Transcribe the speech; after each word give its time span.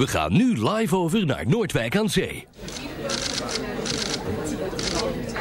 We 0.00 0.06
gaan 0.06 0.32
nu 0.32 0.68
live 0.68 0.96
over 0.96 1.26
naar 1.26 1.46
Noordwijk 1.46 1.96
aan 1.96 2.08
Zee. 2.08 2.46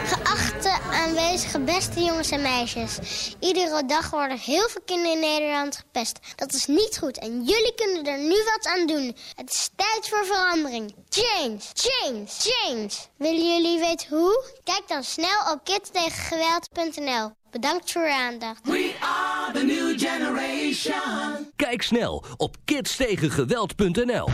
Geachte 0.05 0.77
aanwezige 0.91 1.59
beste 1.59 1.99
jongens 1.99 2.31
en 2.31 2.41
meisjes. 2.41 2.99
Iedere 3.39 3.85
dag 3.85 4.09
worden 4.09 4.37
heel 4.37 4.69
veel 4.69 4.81
kinderen 4.85 5.13
in 5.13 5.19
Nederland 5.19 5.75
gepest. 5.75 6.19
Dat 6.35 6.53
is 6.53 6.65
niet 6.65 6.97
goed 6.99 7.19
en 7.19 7.43
jullie 7.43 7.73
kunnen 7.75 8.03
er 8.05 8.19
nu 8.19 8.35
wat 8.43 8.67
aan 8.77 8.87
doen. 8.87 9.15
Het 9.35 9.49
is 9.49 9.69
tijd 9.75 10.09
voor 10.09 10.25
verandering. 10.25 10.95
Change, 11.09 11.57
change, 11.73 12.23
change. 12.27 12.89
Willen 13.17 13.53
jullie 13.53 13.79
weten 13.79 14.07
hoe? 14.09 14.43
Kijk 14.63 14.83
dan 14.87 15.03
snel 15.03 15.51
op 15.51 15.59
kidtegengeweld.nl. 15.63 17.31
Bedankt 17.51 17.91
voor 17.91 18.01
uw 18.01 18.07
aandacht. 18.07 18.59
We 18.63 18.93
are 18.99 19.53
the 19.53 19.63
new 19.65 19.78
generation. 19.99 21.51
Kijk 21.55 21.81
snel 21.81 22.23
op 22.37 22.55
kidstegengeweld.nl. 22.65 24.29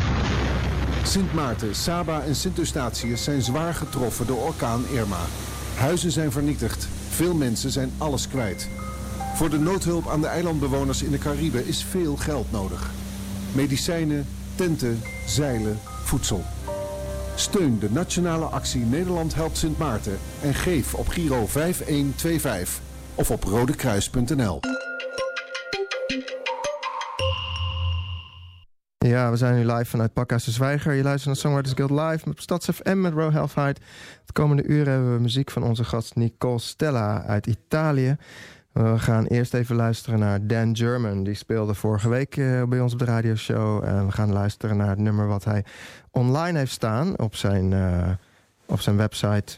Sint 1.04 1.34
Maarten, 1.34 1.76
Saba 1.76 2.22
en 2.22 2.36
Sint 2.36 2.58
Eustatius 2.58 3.24
zijn 3.24 3.42
zwaar 3.42 3.74
getroffen 3.74 4.28
door 4.28 4.42
orkaan 4.42 4.86
Irma. 4.92 5.26
Huizen 5.76 6.12
zijn 6.12 6.32
vernietigd. 6.32 6.88
Veel 7.10 7.34
mensen 7.34 7.72
zijn 7.72 7.92
alles 7.98 8.28
kwijt. 8.28 8.70
Voor 9.36 9.50
de 9.50 9.60
noodhulp 9.60 10.08
aan 10.08 10.22
de 10.22 10.28
eilandbewoners 10.28 11.04
in 11.04 11.12
de 11.12 11.18
Cariben 11.18 11.66
is 11.66 11.84
veel 11.84 12.16
geld 12.16 12.52
nodig. 12.52 12.92
Medicijnen, 13.52 14.28
tenten, 14.56 15.02
zeilen, 15.28 15.80
voedsel. 16.04 16.44
Steun 17.36 17.80
de 17.80 17.92
nationale 17.92 18.46
actie 18.46 18.82
Nederland 18.82 19.36
helpt 19.36 19.58
Sint 19.58 19.78
Maarten 19.78 20.20
en 20.42 20.54
geef 20.54 20.94
op 20.94 21.08
Giro 21.08 21.48
5125 21.48 22.80
of 23.16 23.32
op 23.32 23.44
rodekruis.nl. 23.44 24.60
Ja, 29.08 29.30
we 29.32 29.38
zijn 29.38 29.56
nu 29.56 29.66
live 29.66 29.86
vanuit 29.86 30.14
Pakhuis 30.14 30.44
de 30.44 30.52
Zwijger. 30.52 30.94
Je 30.94 31.04
luistert 31.04 31.26
naar 31.26 31.36
Songwriters 31.36 31.74
Guild 31.74 31.92
Live 31.92 32.28
met 32.30 32.42
Stads 32.42 32.70
FM 32.70 33.02
met 33.02 33.14
Row 33.14 33.32
Healthhide. 33.32 33.80
Het 34.22 34.32
komende 34.34 34.64
uur 34.64 34.90
hebben 34.90 35.14
we 35.14 35.22
muziek 35.22 35.52
van 35.52 35.64
onze 35.64 35.84
gast 35.84 36.16
Nicole 36.16 36.60
Stella 36.60 37.24
uit 37.24 37.48
Italië. 37.48 38.18
We 38.72 39.00
gaan 39.00 39.26
eerst 39.26 39.54
even 39.54 39.76
luisteren 39.76 40.20
naar 40.20 40.48
Dan 40.48 40.76
German. 40.76 41.24
Die 41.24 41.34
speelde 41.34 41.74
vorige 41.74 42.10
week 42.10 42.38
eh, 42.38 42.64
bij 42.64 42.80
ons 42.80 42.94
op 42.94 43.00
de 43.00 43.06
radioshow. 43.06 43.84
En 43.84 44.06
we 44.06 44.12
gaan 44.12 44.32
luisteren 44.32 44.78
naar 44.78 44.90
het 44.90 45.00
nummer 45.00 45.28
wat 45.28 45.44
hij 45.44 45.66
online 46.12 46.58
heeft 46.58 46.72
staan 46.72 47.20
op 47.20 47.36
zijn, 47.36 47.72
uh, 47.72 48.10
op 48.66 48.80
zijn 48.82 48.98
website. 48.98 49.58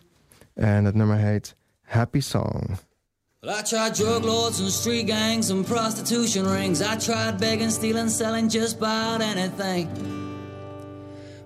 En 0.53 0.85
het 0.85 0.95
nummer 0.95 1.17
heet 1.17 1.55
Happy 1.81 2.19
Song. 2.19 2.77
I 3.49 3.61
tried 3.61 3.93
drug 3.93 4.25
lords 4.25 4.59
and 4.59 4.69
street 4.69 5.07
gangs 5.07 5.51
and 5.51 5.65
prostitution 5.65 6.45
rings. 6.45 6.81
I 6.81 6.97
tried 6.97 7.39
begging, 7.39 7.69
stealing, 7.69 8.09
selling 8.09 8.49
just 8.49 8.77
about 8.77 9.21
anything. 9.21 9.87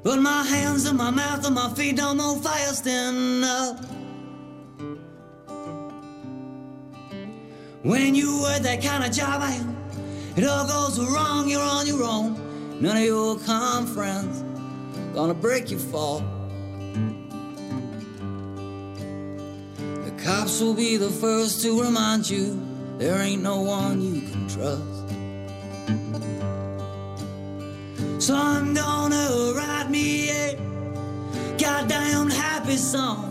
But 0.01 0.19
my 0.19 0.43
hands 0.43 0.85
and 0.85 0.97
my 0.97 1.11
mouth 1.11 1.45
and 1.45 1.53
my 1.53 1.71
feet 1.75 1.97
don't 1.97 2.17
move 2.17 2.41
fast 2.41 2.87
enough. 2.87 3.85
When 7.83 8.15
you 8.15 8.41
work 8.41 8.63
that 8.63 8.81
kind 8.81 9.03
of 9.03 9.11
job, 9.11 9.41
man, 9.41 9.77
it 10.35 10.43
all 10.43 10.65
goes 10.65 10.99
wrong. 10.99 11.47
You're 11.47 11.61
on 11.61 11.85
your 11.85 12.03
own. 12.03 12.81
None 12.81 12.97
of 12.97 13.03
your 13.03 13.37
friends 13.37 14.43
gonna 15.13 15.35
break 15.35 15.69
your 15.69 15.79
fall. 15.79 16.40
Cops 20.23 20.61
will 20.61 20.73
be 20.73 20.97
the 20.97 21.09
first 21.09 21.61
to 21.61 21.81
remind 21.81 22.29
you 22.29 22.59
there 22.97 23.19
ain't 23.21 23.41
no 23.41 23.61
one 23.61 24.01
you 24.01 24.21
can 24.21 24.47
trust. 24.47 25.01
So 28.23 28.35
I'm 28.35 28.73
gonna 28.73 29.53
write 29.55 29.89
me 29.89 30.29
a 30.29 30.55
goddamn 31.57 32.29
happy 32.29 32.77
song. 32.77 33.29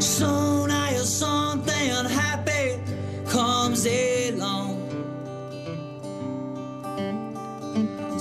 Soon 0.00 0.70
as 0.70 1.12
something 1.12 2.04
happy 2.04 2.80
comes 3.26 3.84
along. 3.86 4.78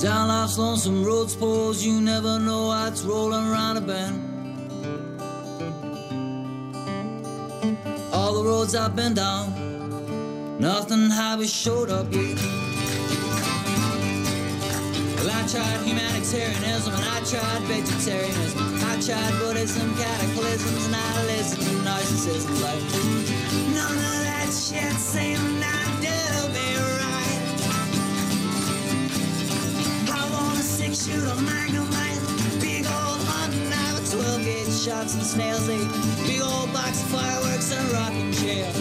Down 0.02 0.28
life's 0.28 0.58
lonesome 0.58 1.04
road, 1.04 1.30
suppose 1.30 1.86
you 1.86 2.02
never 2.02 2.40
know 2.40 2.68
what's 2.68 3.04
rolling 3.04 3.46
around 3.46 3.78
a 3.78 3.82
bend. 3.82 4.27
All 8.28 8.34
the 8.34 8.44
roads 8.44 8.76
I've 8.76 8.94
been 8.94 9.14
down, 9.14 9.54
nothing 10.60 11.10
happy 11.10 11.48
showed 11.48 11.90
up 11.90 12.12
yet. 12.12 12.36
Well, 15.16 15.32
I 15.32 15.48
tried 15.48 15.80
humanitarianism 15.88 16.94
and 16.94 17.06
I 17.06 17.22
tried 17.24 17.62
vegetarianism. 17.72 18.84
I 18.84 19.00
tried 19.00 19.32
Buddhism, 19.40 19.96
cataclysms, 19.96 20.88
and 20.88 21.28
listened 21.28 21.64
to 21.68 21.76
narcissism. 21.88 22.52
Like, 22.62 22.84
none 23.74 23.96
of 23.96 24.24
that 24.28 24.48
shit 24.52 24.98
seemed 25.00 25.64
to 26.04 26.52
be 26.52 26.68
right. 27.00 27.40
I 30.12 30.30
want 30.34 30.60
a 30.60 30.64
six 30.64 31.06
shooter 31.08 31.42
magnum 31.44 31.97
shots 34.88 35.16
and 35.16 35.24
snails, 35.24 35.68
a 35.68 35.78
big 36.26 36.42
old 36.42 36.72
box 36.72 37.02
of 37.02 37.10
fireworks 37.10 37.74
and 37.74 37.90
a 37.90 37.94
rocking 37.94 38.32
chair. 38.32 38.72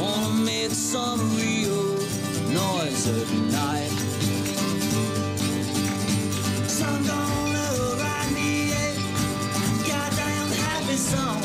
Wanna 0.00 0.34
make 0.44 0.72
some 0.72 1.20
real 1.36 1.80
noise 2.50 3.06
at 3.06 3.30
night. 3.58 3.92
I'm 6.88 7.06
gonna 7.06 7.68
write 8.00 8.30
me 8.34 8.72
a 8.72 8.86
goddamn 9.88 10.50
happy 10.64 10.96
song. 10.96 11.42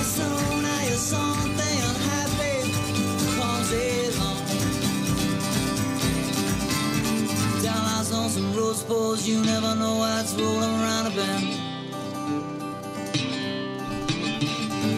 Something 0.00 0.64
happy 0.64 1.47
suppose 8.78 9.28
you 9.28 9.44
never 9.44 9.74
know 9.74 9.96
what's 9.96 10.34
rolling 10.34 10.74
around 10.80 11.06
a 11.06 11.10
bend. 11.10 11.46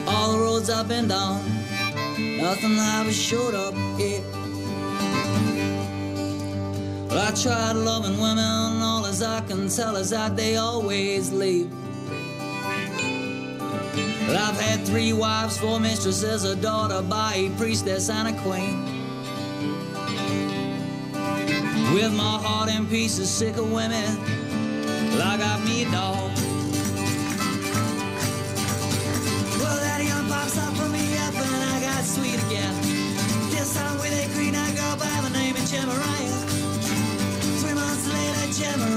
All 0.07 0.33
the 0.33 0.39
roads 0.39 0.69
I've 0.69 0.87
been 0.87 1.09
down, 1.09 1.43
nothing 2.37 2.77
ever 2.79 3.11
showed 3.11 3.55
up 3.55 3.75
yet. 3.99 4.23
Well, 7.09 7.27
I 7.27 7.33
tried 7.43 7.73
loving 7.73 8.19
women, 8.21 8.83
all 8.83 9.07
as 9.07 9.23
I 9.23 9.41
can 9.49 9.69
tell 9.71 9.97
is 9.97 10.11
that 10.11 10.37
they 10.37 10.57
always 10.57 11.33
leave. 11.33 11.71
But 14.27 14.37
I've 14.37 14.61
had 14.61 14.87
three 14.87 15.15
wives, 15.15 15.57
four 15.57 15.81
mistresses, 15.81 16.45
a 16.45 16.55
daughter 16.55 17.01
by 17.01 17.35
a 17.35 17.51
priestess 17.57 18.11
and 18.11 18.29
a 18.29 18.43
queen. 18.43 19.00
With 21.93 22.13
my 22.13 22.39
heart 22.39 22.71
in 22.71 22.87
pieces, 22.87 23.29
sick 23.29 23.57
of 23.57 23.71
women, 23.73 24.17
I 25.21 25.37
got 25.37 25.65
me 25.65 25.83
a 25.83 25.91
dog. 25.91 26.31
Well, 29.59 29.79
that 29.81 30.01
young 30.05 30.29
pops 30.29 30.57
up 30.57 30.73
for 30.77 30.89
me 30.89 31.19
up 31.19 31.35
and 31.35 31.63
I 31.75 31.81
got 31.81 32.05
sweet 32.05 32.39
again. 32.47 32.75
This 33.51 33.75
time 33.75 33.99
with 33.99 34.15
a 34.15 34.33
green 34.35 34.55
eyed 34.55 34.77
girl 34.77 34.97
by 34.97 35.21
the 35.21 35.31
name 35.31 35.57
of 35.57 35.67
Gemma 35.67 35.93
Ryan. 35.93 36.47
Three 37.59 37.75
months 37.75 38.07
later, 38.07 38.53
Gemma 38.55 38.97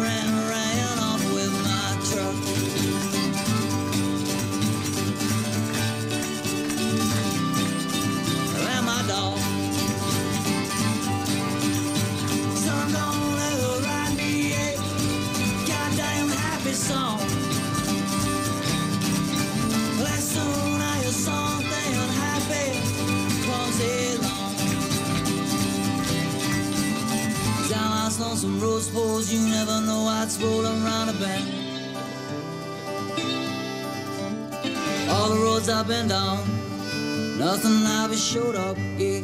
some 28.44 28.60
rose 28.60 28.90
boys, 28.90 29.34
you 29.34 29.40
never 29.48 29.80
know 29.80 30.04
what's 30.04 30.38
rolling 30.42 30.84
round 30.84 31.10
a 31.10 31.14
bend. 31.14 31.48
All 35.10 35.30
the 35.30 35.40
roads 35.42 35.70
I've 35.70 35.88
been 35.88 36.10
down, 36.10 36.40
nothing 37.40 37.86
ever 38.04 38.18
showed 38.18 38.56
up, 38.56 38.76
yeah. 38.98 39.22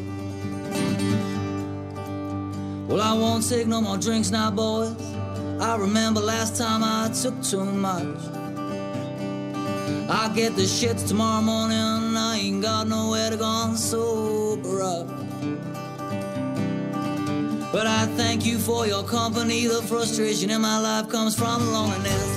Well, 2.88 3.02
I 3.02 3.12
won't 3.12 3.46
take 3.50 3.68
no 3.68 3.82
more 3.82 3.98
drinks 3.98 4.32
now, 4.32 4.52
boys. 4.52 4.96
I 5.60 5.76
remember 5.76 6.22
last 6.22 6.56
time 6.56 6.82
I 6.82 7.10
took 7.10 7.44
too 7.44 7.66
much. 7.66 8.22
I'll 10.10 10.34
get 10.34 10.56
the 10.56 10.62
shits 10.62 11.06
tomorrow 11.06 11.42
morning, 11.42 12.16
I 12.16 12.38
ain't 12.38 12.62
got 12.62 12.88
nowhere 12.88 13.32
to 13.32 13.36
go, 13.36 13.44
I'm 13.44 13.76
sober 13.76 14.82
up. 14.82 15.29
But 17.72 17.86
I 17.86 18.08
thank 18.18 18.46
you 18.46 18.58
for 18.58 18.88
your 18.88 19.04
company. 19.04 19.68
The 19.68 19.82
frustration 19.84 20.50
in 20.50 20.62
my 20.62 20.80
life 20.80 21.08
comes 21.10 21.36
from 21.36 21.72
loneliness. 21.72 22.29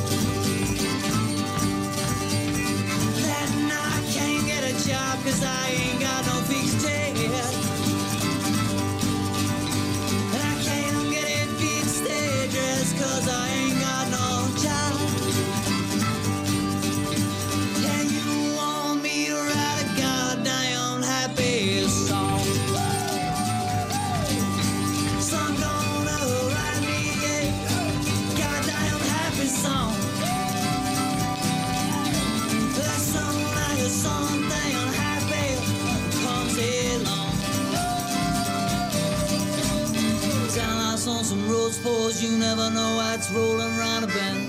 those 41.73 41.83
fours, 41.83 42.23
you 42.23 42.39
never 42.39 42.71
know 42.71 42.97
what's 42.97 43.31
rolling 43.31 43.77
round 43.79 44.05
a 44.05 44.09
bend. 44.09 44.49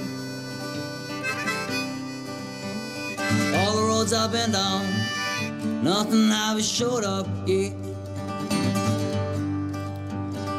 All 3.56 3.76
the 3.76 3.84
roads 3.84 4.14
I've 4.14 4.32
been 4.32 4.52
down, 4.52 4.86
nothing 5.84 6.32
I 6.32 6.54
was 6.56 6.70
showed 6.70 7.04
up, 7.04 7.28
yeah. 7.46 7.70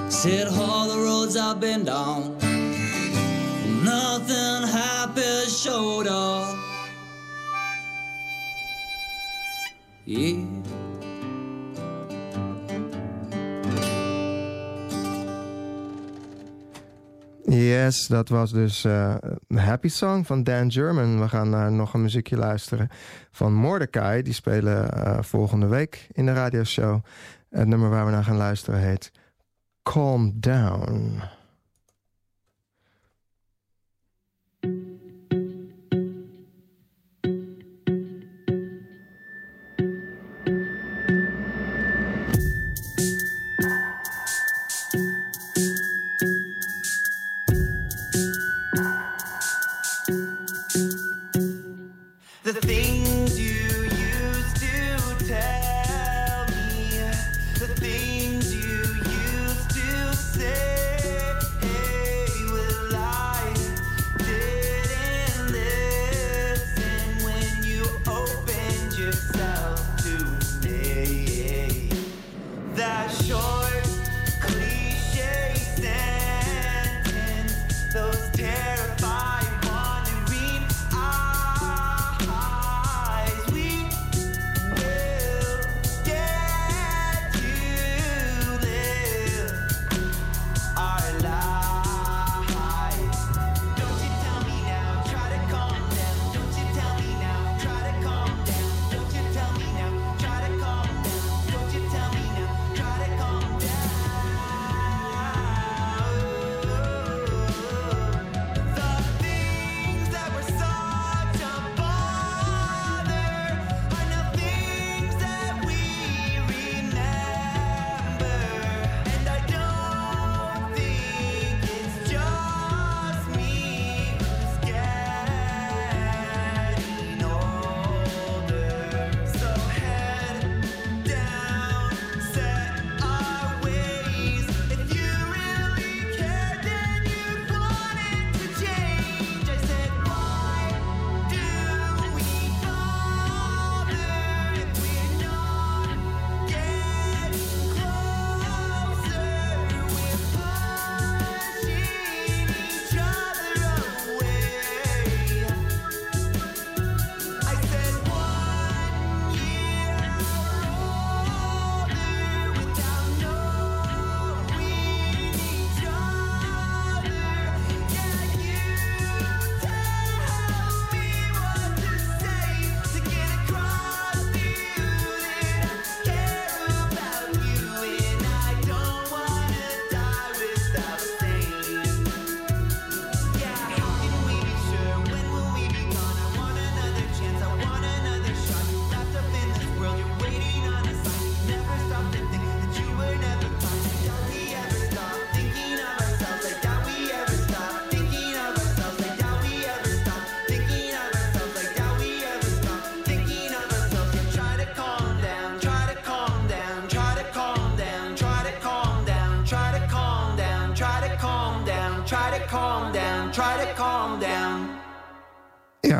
Said 0.09 0.49
all 0.49 0.89
the 0.89 1.03
roads 1.03 1.37
I've 1.37 1.61
been 1.61 1.85
down, 1.85 2.39
nothing 3.85 4.69
happy 4.69 5.47
showed 5.49 6.07
up, 6.07 6.57
yeah. 10.07 10.54
Dat 17.93 18.29
was 18.29 18.53
dus 18.53 18.85
eh, 18.85 19.15
een 19.49 19.59
happy 19.59 19.89
song 19.89 20.25
van 20.25 20.43
Dan 20.43 20.73
German. 20.73 21.21
We 21.21 21.29
gaan 21.29 21.51
naar 21.51 21.73
nog 21.73 21.95
een 21.95 22.03
muziekje 22.03 22.37
luisteren 22.37 22.89
van 23.31 23.55
Mordecai. 23.55 24.23
Die 24.23 24.33
spelen 24.33 24.93
eh, 24.93 25.23
volgende 25.23 25.67
week 25.67 26.07
in 26.13 26.27
de 26.27 26.33
radioshow. 26.33 27.05
Het 27.51 27.69
nummer 27.69 27.91
waar 27.91 28.05
we 28.05 28.11
naar 28.11 28.25
gaan 28.25 28.37
luisteren 28.37 28.81
heet 28.81 29.11
Calm 29.83 30.33
Down. 30.35 31.23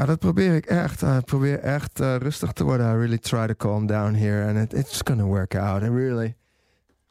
Dat 0.07 0.19
probeer 0.19 0.55
ik 0.55 0.67
echt. 0.67 1.03
Ik 1.03 1.25
probeer 1.25 1.59
echt 1.59 2.01
uh, 2.01 2.17
rustig 2.17 2.53
te 2.53 2.65
worden. 2.65 2.87
I 2.87 2.97
really 2.97 3.19
try 3.19 3.47
to 3.47 3.55
calm 3.55 3.87
down 3.87 4.15
here. 4.15 4.47
And 4.47 4.59
it, 4.59 4.79
it's 4.79 5.01
gonna 5.05 5.25
work 5.25 5.55
out. 5.55 5.83
And 5.83 5.95
really, 5.95 6.37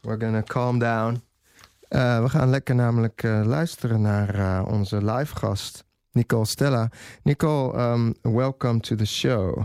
we're 0.02 0.26
gonna 0.26 0.42
calm 0.42 0.80
down. 0.80 1.22
Uh, 1.90 2.22
we 2.22 2.30
gaan 2.30 2.50
lekker 2.50 2.76
namelijk 2.76 3.24
luisteren 3.24 4.02
naar 4.02 4.66
onze 4.66 5.06
live 5.06 5.36
gast, 5.36 5.84
Nicole 6.12 6.46
Stella. 6.46 6.90
Nicole, 7.24 7.78
um, 7.82 8.16
welcome 8.22 8.80
to 8.80 8.96
the 8.96 9.06
show. 9.06 9.64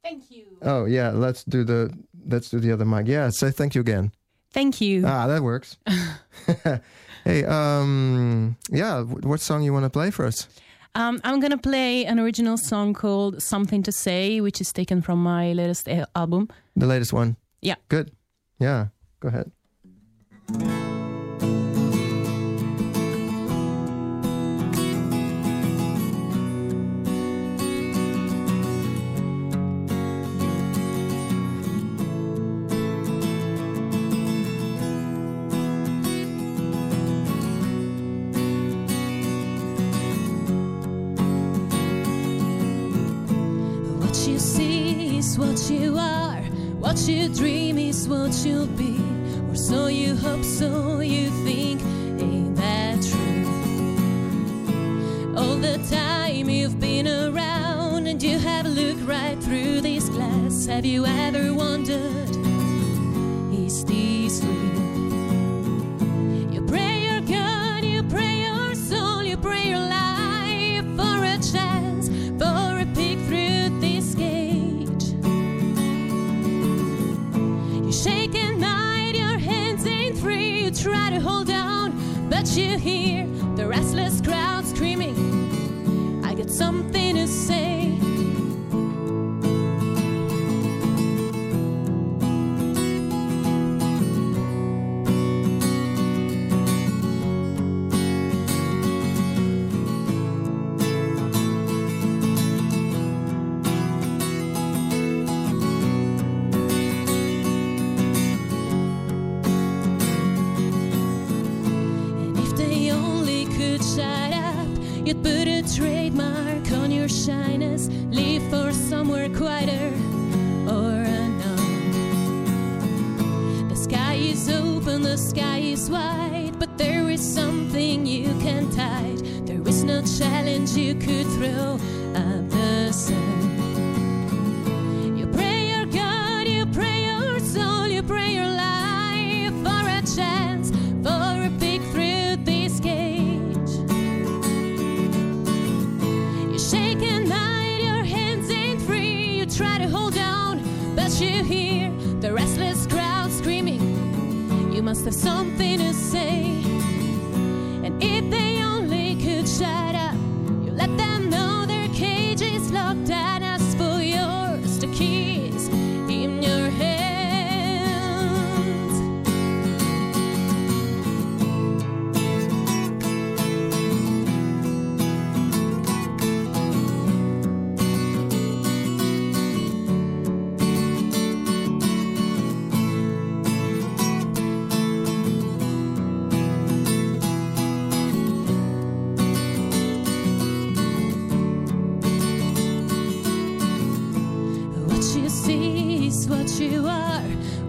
Thank 0.00 0.22
you. 0.28 0.44
Oh 0.60 0.88
yeah, 0.88 1.18
let's 1.18 1.44
do 1.44 1.64
the 1.64 1.90
let's 2.28 2.48
do 2.48 2.58
the 2.58 2.72
other 2.72 2.86
mic. 2.86 3.06
Yeah, 3.06 3.30
say 3.30 3.50
thank 3.50 3.72
you 3.72 3.84
again. 3.84 4.12
Thank 4.48 4.74
you. 4.74 5.06
Ah, 5.06 5.26
that 5.26 5.42
works. 5.42 5.78
hey, 7.24 7.44
um, 7.44 8.56
yeah, 8.70 9.02
what 9.02 9.40
song 9.40 9.62
you 9.62 9.72
want 9.72 9.84
to 9.84 9.90
play 9.90 10.10
for 10.10 10.26
us? 10.26 10.48
Um, 10.94 11.20
I'm 11.22 11.40
gonna 11.40 11.58
play 11.58 12.04
an 12.04 12.18
original 12.18 12.56
song 12.56 12.94
called 12.94 13.42
"Something 13.42 13.82
to 13.84 13.92
Say," 13.92 14.40
which 14.40 14.60
is 14.60 14.72
taken 14.72 15.02
from 15.02 15.22
my 15.22 15.52
latest 15.52 15.88
album. 16.14 16.48
The 16.76 16.86
latest 16.86 17.12
one. 17.12 17.36
Yeah. 17.62 17.76
Good. 17.88 18.10
Yeah, 18.58 18.88
go 19.20 19.28
ahead. 19.28 19.50
You 45.70 45.96
are. 45.96 46.42
What 46.80 46.98
you 47.08 47.28
dream 47.28 47.78
is 47.78 48.08
what 48.08 48.34
you'll 48.44 48.66
be. 48.66 48.98
Or 49.48 49.54
so 49.54 49.86
you 49.86 50.16
hope, 50.16 50.44
so 50.44 51.00
you 51.00 51.30
think. 51.44 51.80
Ain't 52.20 52.56
that 52.56 53.00
true? 53.02 53.46
All 55.36 55.56
the 55.56 55.78
time 55.90 56.50
you've 56.50 56.80
been 56.80 57.06
around 57.06 58.06
and 58.06 58.22
you 58.22 58.38
have 58.38 58.66
looked 58.66 59.02
right 59.02 59.38
through 59.42 59.80
this 59.80 60.08
glass. 60.08 60.66
Have 60.66 60.84
you 60.84 61.06
ever 61.06 61.54
wondered? 61.54 62.30
Is 63.52 63.84
this 63.84 64.42
real? 64.42 64.89
You 77.90 77.96
shake 77.96 78.36
and 78.36 78.62
hide, 78.62 79.16
your 79.16 79.36
hands 79.36 79.84
ain't 79.84 80.16
free. 80.16 80.60
You 80.62 80.70
try 80.70 81.10
to 81.10 81.18
hold 81.18 81.48
down, 81.48 81.90
but 82.30 82.46
you 82.56 82.78
hear 82.78 83.26
the 83.56 83.66
restless 83.66 84.20
crowd 84.20 84.64
screaming. 84.64 86.22
I 86.24 86.34
got 86.34 86.50
something 86.50 87.16
to 87.16 87.26
say. 87.26 87.79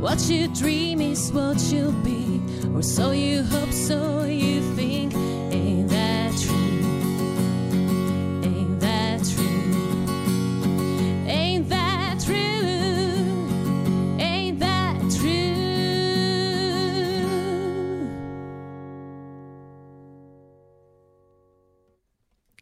What 0.01 0.19
you 0.27 0.47
dream 0.47 0.99
is 0.99 1.31
what 1.31 1.61
you'll 1.71 1.91
be. 1.91 2.41
Or 2.73 2.81
so 2.81 3.11
you 3.11 3.43
hope, 3.43 3.71
so 3.71 4.23
you 4.23 4.61
think. 4.75 5.13
Ain't 5.13 5.89
that 5.89 6.35
true? 6.41 6.81
Ain't 8.43 8.79
that 8.79 9.23
true? 9.23 9.75
Ain't 11.27 11.69
that 11.69 12.19
true? 12.19 12.35
Ain't 14.19 14.59
that 14.59 14.99
true? 15.19 15.61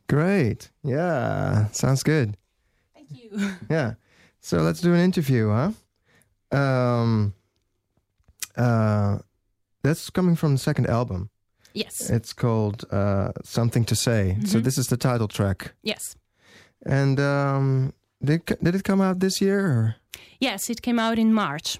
Great. 0.09 0.71
Yeah, 0.83 1.67
sounds 1.71 2.03
good. 2.03 2.35
Thank 2.93 3.11
you. 3.11 3.29
Yeah. 3.69 3.93
So 4.41 4.57
let's 4.57 4.81
do 4.81 4.93
an 4.93 4.99
interview, 4.99 5.49
huh? 5.49 5.71
Um, 6.51 7.33
uh, 8.57 9.19
that's 9.83 10.09
coming 10.09 10.35
from 10.35 10.53
the 10.53 10.57
second 10.59 10.87
album. 10.87 11.29
Yes. 11.73 12.09
It's 12.09 12.33
called 12.33 12.85
uh, 12.91 13.31
Something 13.43 13.85
to 13.85 13.95
Say. 13.95 14.37
So 14.45 14.57
Mhm. 14.59 14.63
this 14.63 14.77
is 14.77 14.87
the 14.87 14.97
title 14.97 15.27
track. 15.27 15.73
Yes. 15.83 16.15
And 16.85 17.19
um, 17.19 17.93
did, 18.23 18.45
did 18.45 18.75
it 18.75 18.83
come 18.83 19.01
out 19.01 19.19
this 19.19 19.39
year? 19.41 19.59
Or? 19.65 19.95
Yes, 20.39 20.69
it 20.69 20.81
came 20.81 20.99
out 20.99 21.17
in 21.19 21.33
March. 21.33 21.79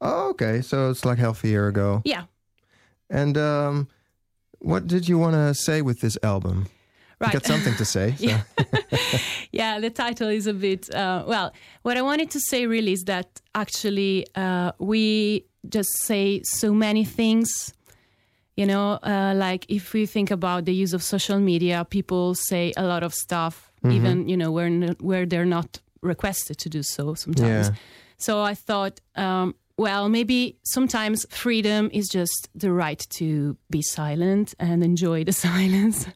Oh, 0.00 0.28
okay. 0.30 0.60
So 0.62 0.90
it's 0.90 1.04
like 1.04 1.18
half 1.18 1.42
a 1.44 1.48
year 1.48 1.68
ago. 1.68 2.02
Yeah. 2.04 2.24
And 3.10 3.36
um, 3.38 3.88
what 4.58 4.86
did 4.86 5.08
you 5.08 5.18
want 5.18 5.34
to 5.34 5.54
say 5.54 5.82
with 5.82 6.00
this 6.00 6.18
album? 6.22 6.66
Right. 7.20 7.32
Got 7.32 7.46
something 7.46 7.74
to 7.76 7.84
say. 7.84 8.14
So. 8.18 8.24
Yeah. 8.26 8.42
yeah, 9.52 9.80
the 9.80 9.90
title 9.90 10.28
is 10.28 10.46
a 10.46 10.52
bit. 10.52 10.92
Uh, 10.94 11.24
well, 11.26 11.52
what 11.82 11.96
I 11.96 12.02
wanted 12.02 12.30
to 12.30 12.40
say 12.40 12.66
really 12.66 12.92
is 12.92 13.04
that 13.04 13.40
actually 13.54 14.26
uh, 14.34 14.72
we 14.78 15.44
just 15.68 15.90
say 16.02 16.40
so 16.44 16.72
many 16.74 17.04
things. 17.04 17.72
You 18.56 18.66
know, 18.66 18.98
uh, 19.02 19.34
like 19.36 19.66
if 19.68 19.92
we 19.92 20.06
think 20.06 20.30
about 20.30 20.64
the 20.64 20.72
use 20.74 20.92
of 20.94 21.02
social 21.02 21.40
media, 21.40 21.84
people 21.88 22.34
say 22.34 22.72
a 22.76 22.84
lot 22.84 23.02
of 23.02 23.12
stuff, 23.12 23.72
even 23.90 24.28
you 24.28 24.36
know 24.36 24.50
where 24.52 24.66
n- 24.66 24.96
where 25.00 25.26
they're 25.26 25.44
not 25.44 25.80
requested 26.02 26.56
to 26.58 26.68
do 26.68 26.82
so 26.82 27.14
sometimes. 27.14 27.68
Yeah. 27.68 27.74
So 28.16 28.40
I 28.40 28.54
thought, 28.54 29.00
um, 29.16 29.54
well, 29.76 30.08
maybe 30.08 30.56
sometimes 30.62 31.26
freedom 31.30 31.90
is 31.92 32.08
just 32.08 32.48
the 32.54 32.70
right 32.70 33.04
to 33.18 33.56
be 33.70 33.82
silent 33.82 34.54
and 34.58 34.84
enjoy 34.84 35.24
the 35.24 35.32
silence. 35.48 36.06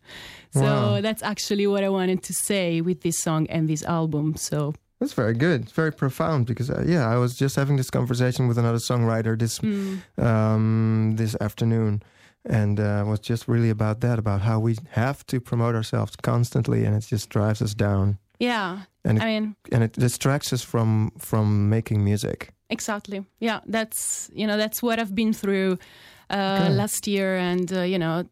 So 0.53 0.61
Wow. 0.63 1.01
that's 1.01 1.23
actually 1.23 1.67
what 1.67 1.83
I 1.85 1.89
wanted 1.89 2.23
to 2.23 2.33
say 2.33 2.81
with 2.81 3.01
this 3.03 3.19
song 3.19 3.47
and 3.51 3.69
this 3.69 3.83
album. 3.85 4.35
So 4.37 4.75
That's 5.01 5.13
very 5.15 5.35
good. 5.35 5.63
It's 5.63 5.73
very 5.73 5.93
profound 5.93 6.47
because, 6.47 6.71
uh, 6.71 6.83
yeah, 6.87 7.07
I 7.15 7.17
was 7.19 7.37
just 7.37 7.55
having 7.57 7.77
this 7.77 7.91
conversation 7.91 8.49
with 8.49 8.59
another 8.59 8.79
songwriter 8.81 9.39
this 9.39 9.61
mm, 9.61 10.01
um, 10.19 11.15
this 11.17 11.37
afternoon, 11.41 12.03
and 12.45 12.81
uh, 12.81 13.05
was 13.07 13.21
just 13.21 13.47
really 13.49 13.71
about 13.71 14.01
that, 14.01 14.19
about 14.19 14.41
how 14.41 14.59
we 14.59 14.77
have 14.91 15.25
to 15.27 15.41
promote 15.41 15.75
ourselves 15.77 16.17
constantly, 16.17 16.85
and 16.85 16.97
it 16.97 17.07
just 17.07 17.29
drives 17.31 17.63
us 17.63 17.75
down, 17.75 18.19
Yeah. 18.41 18.79
and 19.05 19.19
it, 19.19 19.23
I 19.25 19.27
mean, 19.27 19.55
and 19.73 19.83
it 19.85 19.93
distracts 19.93 20.53
us 20.53 20.63
from 20.65 21.13
from 21.19 21.69
making 21.69 22.03
music. 22.05 22.51
Exactly. 22.71 23.25
Yeah, 23.41 23.61
that's 23.73 24.31
you 24.35 24.47
know 24.49 24.57
that's 24.57 24.83
what 24.83 24.99
I've 24.99 25.15
been 25.15 25.33
through 25.33 25.79
Okay. 26.31 26.69
last 26.77 27.07
year, 27.07 27.37
and 27.39 27.73
uh, 27.73 27.81
you 27.83 27.99
know 27.99 28.25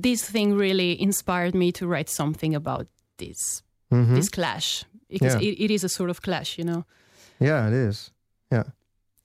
this 0.00 0.30
thing 0.30 0.58
really 0.58 1.00
inspired 1.00 1.54
me 1.54 1.70
to 1.72 1.86
write 1.86 2.08
something 2.10 2.54
about 2.56 2.86
this 3.18 3.62
Mhm. 3.92 4.14
this 4.14 4.28
clash 4.28 4.84
because 5.08 5.34
Yeah. 5.34 5.48
it, 5.50 5.64
it 5.64 5.70
is 5.70 5.84
a 5.84 5.88
sort 5.88 6.10
of 6.10 6.20
clash, 6.20 6.58
you 6.58 6.64
know. 6.64 6.84
Yeah, 7.40 7.68
it 7.68 7.72
is. 7.88 8.12
Yeah. 8.52 8.64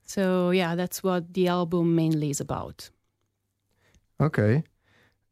So 0.06 0.52
yeah, 0.52 0.76
that's 0.76 1.02
what 1.04 1.34
the 1.34 1.48
album 1.48 1.96
mainly 1.96 2.30
is 2.30 2.40
about. 2.42 2.92
Okay. 4.20 4.64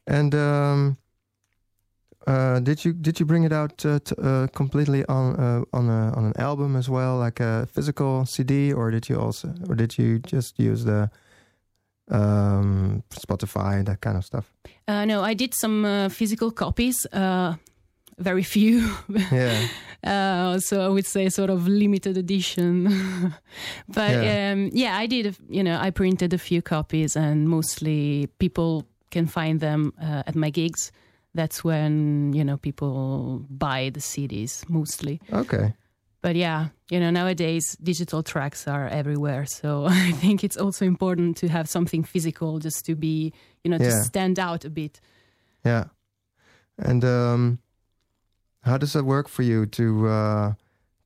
And 0.08 0.34
um, 0.36 0.98
uh, 2.28 2.60
did 2.60 2.84
you 2.86 2.94
did 2.94 3.20
you 3.20 3.26
bring 3.26 3.44
it 3.44 3.52
out 3.52 3.86
uh, 3.86 4.00
t- 4.00 4.16
uh, 4.22 4.48
completely 4.54 5.04
on 5.08 5.36
uh, 5.36 5.64
on 5.74 5.90
a, 5.90 6.12
on 6.16 6.26
an 6.26 6.34
album 6.38 6.76
as 6.76 6.90
well, 6.90 7.18
like 7.18 7.40
a 7.44 7.66
physical 7.68 8.26
CD, 8.26 8.74
or 8.74 8.92
did 8.92 9.10
you 9.10 9.20
also 9.20 9.54
or 9.70 9.76
did 9.76 9.98
you 9.98 10.20
just 10.20 10.60
use 10.60 10.86
the 10.86 11.10
um, 12.12 13.04
Spotify 13.12 13.84
that 13.86 14.02
kind 14.02 14.18
of 14.18 14.26
stuff? 14.26 14.52
Uh, 14.88 15.06
no, 15.06 15.22
I 15.22 15.34
did 15.34 15.54
some 15.54 15.86
uh, 15.86 16.10
physical 16.10 16.52
copies, 16.52 17.06
uh, 17.14 17.56
very 18.18 18.44
few. 18.44 18.90
Yeah. 19.32 19.68
uh, 20.04 20.60
so 20.60 20.82
I 20.86 20.88
would 20.90 21.06
say 21.06 21.30
sort 21.30 21.50
of 21.50 21.68
limited 21.68 22.18
edition. 22.18 23.34
but 23.88 24.12
Yeah. 24.12 24.52
Um, 24.54 24.70
yeah, 24.74 24.98
I 24.98 25.08
did. 25.08 25.26
a- 25.28 25.36
You 25.50 25.64
know, 25.64 25.78
I 25.88 25.92
printed 25.92 26.34
a 26.34 26.38
few 26.38 26.62
copies, 26.62 27.16
and 27.16 27.48
mostly 27.48 28.28
people 28.40 28.86
can 29.12 29.28
find 29.28 29.60
them 29.60 29.94
uh, 30.02 30.24
at 30.28 30.36
my 30.36 30.50
gigs. 30.52 30.92
That's 31.36 31.64
when 31.64 32.34
you 32.34 32.44
know 32.44 32.58
people 32.58 33.46
buy 33.50 33.90
the 33.94 34.00
CDs 34.02 34.64
mostly. 34.70 35.20
Okay. 35.32 35.74
But 36.24 36.36
yeah, 36.38 36.70
you 36.90 37.00
know, 37.02 37.12
nowadays 37.12 37.76
digital 37.84 38.24
tracks 38.24 38.66
are 38.68 38.88
everywhere. 38.88 39.46
So 39.46 39.86
I 40.08 40.14
think 40.22 40.42
it's 40.44 40.58
also 40.58 40.86
important 40.86 41.38
to 41.38 41.48
have 41.50 41.68
something 41.68 42.06
physical 42.06 42.60
just 42.60 42.86
to 42.86 42.96
be, 42.96 43.34
you 43.64 43.70
know, 43.72 43.78
to 43.78 43.84
Yeah. 43.84 44.04
stand 44.04 44.40
out 44.40 44.66
a 44.66 44.70
bit. 44.70 45.02
Yeah. 45.66 45.84
And 46.78 47.04
um, 47.04 47.60
how 48.62 48.78
does 48.78 48.94
that 48.94 49.04
work 49.04 49.28
for 49.28 49.44
you 49.44 49.66
to 49.66 50.08
uh, 50.08 50.54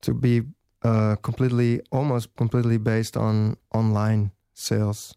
to 0.02 0.14
be 0.14 0.42
uh, 0.84 1.16
completely, 1.22 1.80
almost 1.90 2.28
completely 2.36 2.78
based 2.78 3.16
on 3.16 3.56
online 3.74 4.30
sales? 4.54 5.16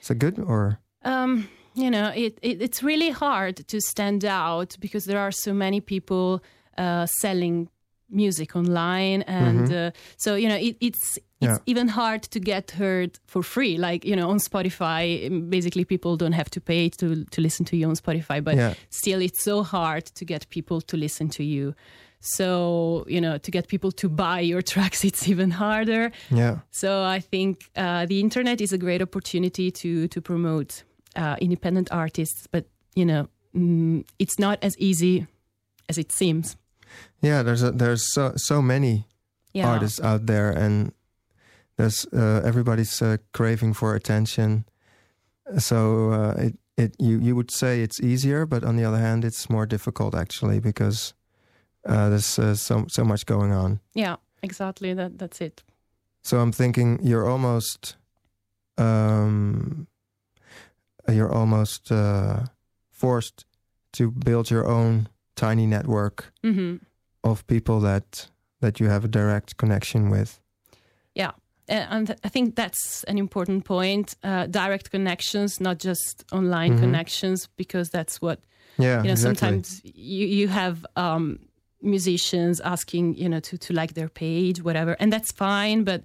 Is 0.00 0.08
that 0.08 0.18
good 0.18 0.38
or? 0.38 0.78
Um, 1.04 1.48
you 1.74 1.90
know, 1.90 2.12
it, 2.14 2.38
it 2.42 2.62
it's 2.62 2.82
really 2.82 3.10
hard 3.10 3.56
to 3.68 3.80
stand 3.80 4.24
out 4.24 4.76
because 4.80 5.04
there 5.04 5.20
are 5.20 5.32
so 5.32 5.52
many 5.52 5.80
people 5.80 6.40
uh, 6.78 7.06
selling 7.20 7.68
music 8.10 8.56
online, 8.56 9.22
and 9.22 9.72
uh, 9.72 9.90
so 10.16 10.34
you 10.34 10.48
know, 10.48 10.56
it, 10.56 10.76
it's 10.80 11.18
it's 11.40 11.52
Yeah. 11.52 11.58
even 11.66 11.88
hard 11.88 12.22
to 12.30 12.40
get 12.40 12.70
heard 12.72 13.10
for 13.26 13.42
free. 13.42 13.78
Like 13.78 14.04
you 14.04 14.16
know, 14.16 14.28
on 14.30 14.38
Spotify, 14.38 15.28
basically 15.50 15.84
people 15.84 16.16
don't 16.16 16.34
have 16.34 16.50
to 16.50 16.60
pay 16.60 16.88
to 16.90 17.24
to 17.24 17.40
listen 17.40 17.64
to 17.66 17.76
you 17.76 17.88
on 17.88 17.96
Spotify, 17.96 18.42
but 18.42 18.56
Yeah. 18.56 18.74
still, 18.90 19.20
it's 19.22 19.42
so 19.44 19.62
hard 19.62 20.04
to 20.14 20.24
get 20.24 20.48
people 20.48 20.80
to 20.80 20.96
listen 20.96 21.28
to 21.30 21.42
you. 21.42 21.74
So 22.20 23.04
you 23.08 23.20
know, 23.20 23.38
to 23.38 23.50
get 23.50 23.68
people 23.68 23.92
to 23.92 24.08
buy 24.08 24.40
your 24.40 24.62
tracks, 24.72 25.04
it's 25.04 25.28
even 25.28 25.50
harder. 25.50 26.10
Yeah. 26.30 26.58
So 26.70 27.02
I 27.04 27.20
think 27.20 27.70
uh, 27.76 28.06
the 28.06 28.18
internet 28.20 28.60
is 28.60 28.72
a 28.72 28.78
great 28.78 29.02
opportunity 29.02 29.70
to 29.70 30.08
to 30.08 30.20
promote 30.20 30.84
uh, 31.16 31.36
independent 31.40 31.88
artists, 31.92 32.46
but 32.50 32.64
you 32.94 33.04
know 33.06 33.28
mm, 33.54 34.04
it's 34.18 34.38
not 34.38 34.58
as 34.62 34.76
easy 34.78 35.26
as 35.88 35.98
it 35.98 36.12
seems. 36.12 36.56
Yeah, 37.22 37.42
there's 37.42 37.62
a, 37.62 37.70
there's 37.72 38.12
so 38.14 38.32
so 38.36 38.62
many 38.62 39.06
Yeah, 39.54 39.68
artists 39.70 40.00
out 40.00 40.26
there, 40.26 40.50
and 40.50 40.92
there's 41.76 42.06
uh, 42.12 42.42
everybody's 42.44 43.02
uh, 43.02 43.16
craving 43.32 43.74
for 43.74 43.94
attention. 43.94 44.64
So 45.58 46.10
uh, 46.12 46.34
it 46.46 46.58
it 46.76 46.94
you 46.98 47.18
you 47.20 47.34
would 47.34 47.50
say 47.50 47.82
it's 47.82 48.00
easier, 48.00 48.46
but 48.46 48.62
on 48.64 48.76
the 48.76 48.84
other 48.84 48.98
hand, 49.00 49.24
it's 49.24 49.48
more 49.50 49.66
difficult 49.66 50.14
actually 50.14 50.60
because 50.60 51.14
uh, 51.88 52.08
there's 52.08 52.38
uh, 52.38 52.54
so 52.54 52.84
so 52.88 53.04
much 53.04 53.24
going 53.26 53.52
on. 53.52 53.80
yeah, 53.94 54.16
exactly. 54.42 54.94
That 54.94 55.18
that's 55.18 55.40
it. 55.40 55.64
So 56.22 56.38
I'm 56.38 56.52
thinking 56.52 56.98
you're 57.02 57.28
almost 57.30 57.96
um, 58.76 59.86
you're 61.08 61.32
almost 61.32 61.90
uh, 61.90 62.46
forced 62.90 63.44
to 63.92 64.10
build 64.10 64.50
your 64.50 64.66
own 64.66 65.08
tiny 65.36 65.66
network 65.66 66.32
hmm 66.42 66.76
of 67.24 67.46
people 67.46 67.80
that 67.80 68.30
that 68.60 68.80
you 68.80 68.88
have 68.88 69.04
a 69.04 69.08
direct 69.08 69.56
connection 69.56 70.10
with. 70.10 70.40
Yeah. 71.14 71.32
Uh, 71.68 71.86
and 71.90 72.16
I 72.24 72.28
think 72.28 72.56
that's 72.56 73.04
an 73.04 73.18
important 73.18 73.64
point. 73.64 74.16
Uh, 74.24 74.46
direct 74.46 74.90
connections, 74.90 75.60
not 75.60 75.78
just 75.78 76.24
online 76.32 76.72
Mhm. 76.72 76.78
connections, 76.80 77.48
because 77.56 77.90
that's 77.90 78.20
what 78.20 78.38
Yeah, 78.78 79.02
you 79.02 79.08
know 79.08 79.12
exactly. 79.12 79.48
sometimes 79.48 79.80
you 79.84 80.26
you 80.26 80.48
have 80.48 80.86
um 80.96 81.38
musicians 81.82 82.60
asking 82.60 83.14
you 83.16 83.28
know 83.28 83.40
to 83.40 83.56
to 83.58 83.72
like 83.72 83.92
their 83.94 84.08
page 84.08 84.62
whatever 84.64 84.96
and 84.98 85.12
that's 85.12 85.30
fine 85.32 85.84
but 85.84 86.02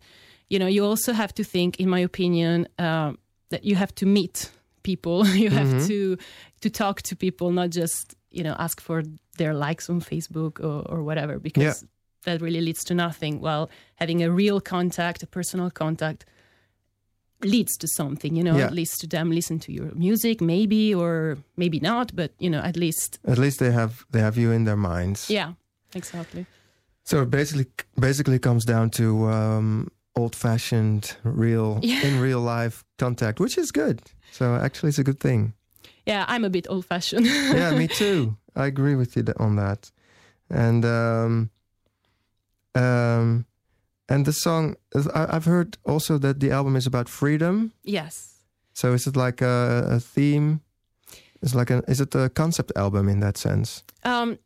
you 0.50 0.60
know 0.60 0.68
you 0.68 0.86
also 0.86 1.14
have 1.14 1.34
to 1.34 1.44
think 1.44 1.80
in 1.80 1.90
my 1.90 2.00
opinion 2.00 2.68
um 2.78 3.18
that 3.50 3.64
you 3.64 3.76
have 3.76 3.94
to 3.96 4.06
meet 4.06 4.52
people 4.84 5.26
you 5.44 5.50
have 5.50 5.70
Mhm. 5.74 5.88
to 5.88 6.18
to 6.62 6.70
talk 6.70 7.02
to 7.02 7.16
people 7.16 7.52
not 7.52 7.70
just 7.72 8.16
you 8.30 8.44
know 8.44 8.56
ask 8.60 8.82
for 8.82 9.02
their 9.38 9.54
likes 9.54 9.90
on 9.90 10.00
facebook 10.02 10.60
or, 10.60 10.84
or 10.92 11.04
whatever 11.04 11.40
because 11.40 11.86
that 12.26 12.42
really 12.42 12.62
leads 12.62 12.84
to 12.84 12.94
nothing 12.94 13.42
while 13.42 13.70
having 13.96 14.24
a 14.24 14.30
real 14.32 14.60
contact 14.62 15.24
a 15.24 15.28
personal 15.28 15.70
contact 15.72 16.26
leads 17.42 17.76
to 17.78 17.88
something 17.88 18.36
you 18.38 18.44
know 18.44 18.58
Yeah. 18.58 18.68
at 18.68 18.74
least 18.74 19.02
to 19.02 19.08
them 19.08 19.30
listen 19.32 19.60
to 19.60 19.72
your 19.72 19.92
music 19.96 20.40
maybe 20.42 20.94
or 20.96 21.38
maybe 21.58 21.80
not 21.80 22.16
but 22.16 22.32
you 22.40 22.50
know 22.50 22.62
at 22.62 22.78
least 22.78 23.20
At 23.28 23.38
least 23.38 23.60
they 23.60 23.72
have 23.72 24.06
they 24.12 24.22
have 24.22 24.38
you 24.38 24.52
in 24.52 24.64
their 24.66 24.78
minds. 24.78 25.30
yeah 25.30 25.54
exactly 25.96 26.46
So 27.06 27.22
it 27.24 27.30
basically 27.30 27.66
basically 28.00 28.40
comes 28.40 28.64
down 28.66 28.90
to 28.92 29.06
um, 29.30 29.88
old-fashioned, 30.16 31.18
real 31.24 31.80
Yeah. 31.84 32.06
in 32.08 32.22
real 32.22 32.40
life 32.40 32.84
contact, 32.98 33.40
which 33.40 33.58
is 33.58 33.72
good. 33.72 34.00
So 34.32 34.46
actually, 34.56 34.90
it's 34.90 35.00
a 35.00 35.04
good 35.04 35.20
thing. 35.20 35.54
Yeah 36.06 36.26
i'm 36.28 36.44
a 36.46 36.50
bit 36.50 36.66
old 36.70 36.86
fashioned 36.86 37.26
yeah, 37.56 37.72
me 37.78 37.88
too. 37.88 38.36
I 38.56 38.66
agree 38.68 38.96
with 38.96 39.16
you 39.16 39.24
on 39.38 39.56
that. 39.56 39.92
And 40.50 40.86
um, 40.86 41.50
um, 42.76 43.46
and 44.10 44.26
the 44.26 44.32
song 44.34 44.76
I, 45.14 45.36
I've 45.36 45.46
heard 45.46 45.78
also 45.86 46.18
that 46.20 46.40
the 46.40 46.52
album 46.52 46.76
is 46.76 46.86
about 46.88 47.10
freedom. 47.10 47.72
yes 47.84 48.42
So 48.74 48.94
is 48.94 49.08
it 49.08 49.16
like 49.16 49.42
a, 49.42 49.88
a 49.92 50.00
theme? 50.00 50.62
Is 51.42 51.54
like 51.56 51.70
an 51.74 51.82
is 51.88 52.00
it 52.00 52.16
a 52.16 52.30
concept 52.30 52.72
album 52.76 53.10
in 53.10 53.20
that 53.20 53.38
sense? 53.38 53.84
um 54.06 54.38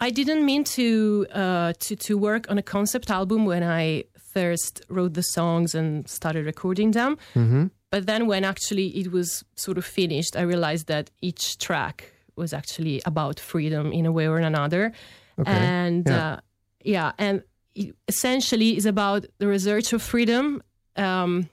i 0.00 0.10
didn't 0.10 0.44
mean 0.44 0.62
to 0.64 1.26
uh 1.32 1.72
to 1.78 1.96
to 1.96 2.18
work 2.18 2.50
on 2.50 2.58
a 2.58 2.62
concept 2.62 3.10
album 3.10 3.46
when 3.46 3.62
i 3.62 4.04
first 4.34 4.84
wrote 4.90 5.14
the 5.14 5.22
songs 5.22 5.74
and 5.74 6.06
started 6.08 6.44
recording 6.46 6.92
them 6.92 7.16
Mm-hmm. 7.34 7.66
But 7.90 8.06
then 8.06 8.26
when 8.26 8.44
actually 8.44 8.88
it 9.00 9.12
was 9.12 9.44
sort 9.56 9.78
of 9.78 9.84
finished 9.84 10.36
i 10.36 10.42
realized 10.42 10.86
that 10.86 11.10
each 11.22 11.56
track 11.58 12.12
was 12.36 12.52
actually 12.52 13.00
about 13.04 13.40
freedom 13.40 13.92
in 13.92 14.06
a 14.06 14.12
way 14.12 14.26
or 14.28 14.38
another 14.38 14.92
Okay. 15.38 15.52
and 15.52 16.06
Yeah. 16.08 16.32
uh, 16.32 16.36
yeah 16.84 17.12
and 17.18 17.42
it 17.74 17.94
essentially 18.08 18.76
is 18.76 18.86
about 18.86 19.26
the 19.38 19.46
research 19.46 19.92
of 19.92 20.02
freedom 20.02 20.62
um, 20.96 21.48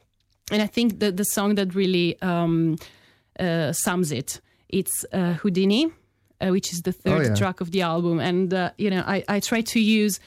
and 0.52 0.62
i 0.62 0.68
think 0.68 1.00
that 1.00 1.18
the 1.18 1.24
song 1.26 1.56
that 1.56 1.76
really 1.76 2.16
um, 2.22 2.78
uh, 3.40 3.72
sums 3.74 4.12
it 4.12 4.40
it's 4.70 5.06
uh, 5.14 5.34
houdini 5.42 5.84
uh, 6.42 6.50
which 6.56 6.72
is 6.74 6.82
the 6.82 6.92
third 6.94 7.22
Oh, 7.26 7.28
yeah. 7.30 7.36
track 7.36 7.62
of 7.62 7.72
the 7.72 7.82
album 7.82 8.20
and 8.20 8.54
uh, 8.54 8.72
you 8.78 8.90
know 8.90 9.04
i, 9.16 9.24
I 9.28 9.40
try 9.40 9.62
to 9.74 9.80
use 9.80 10.20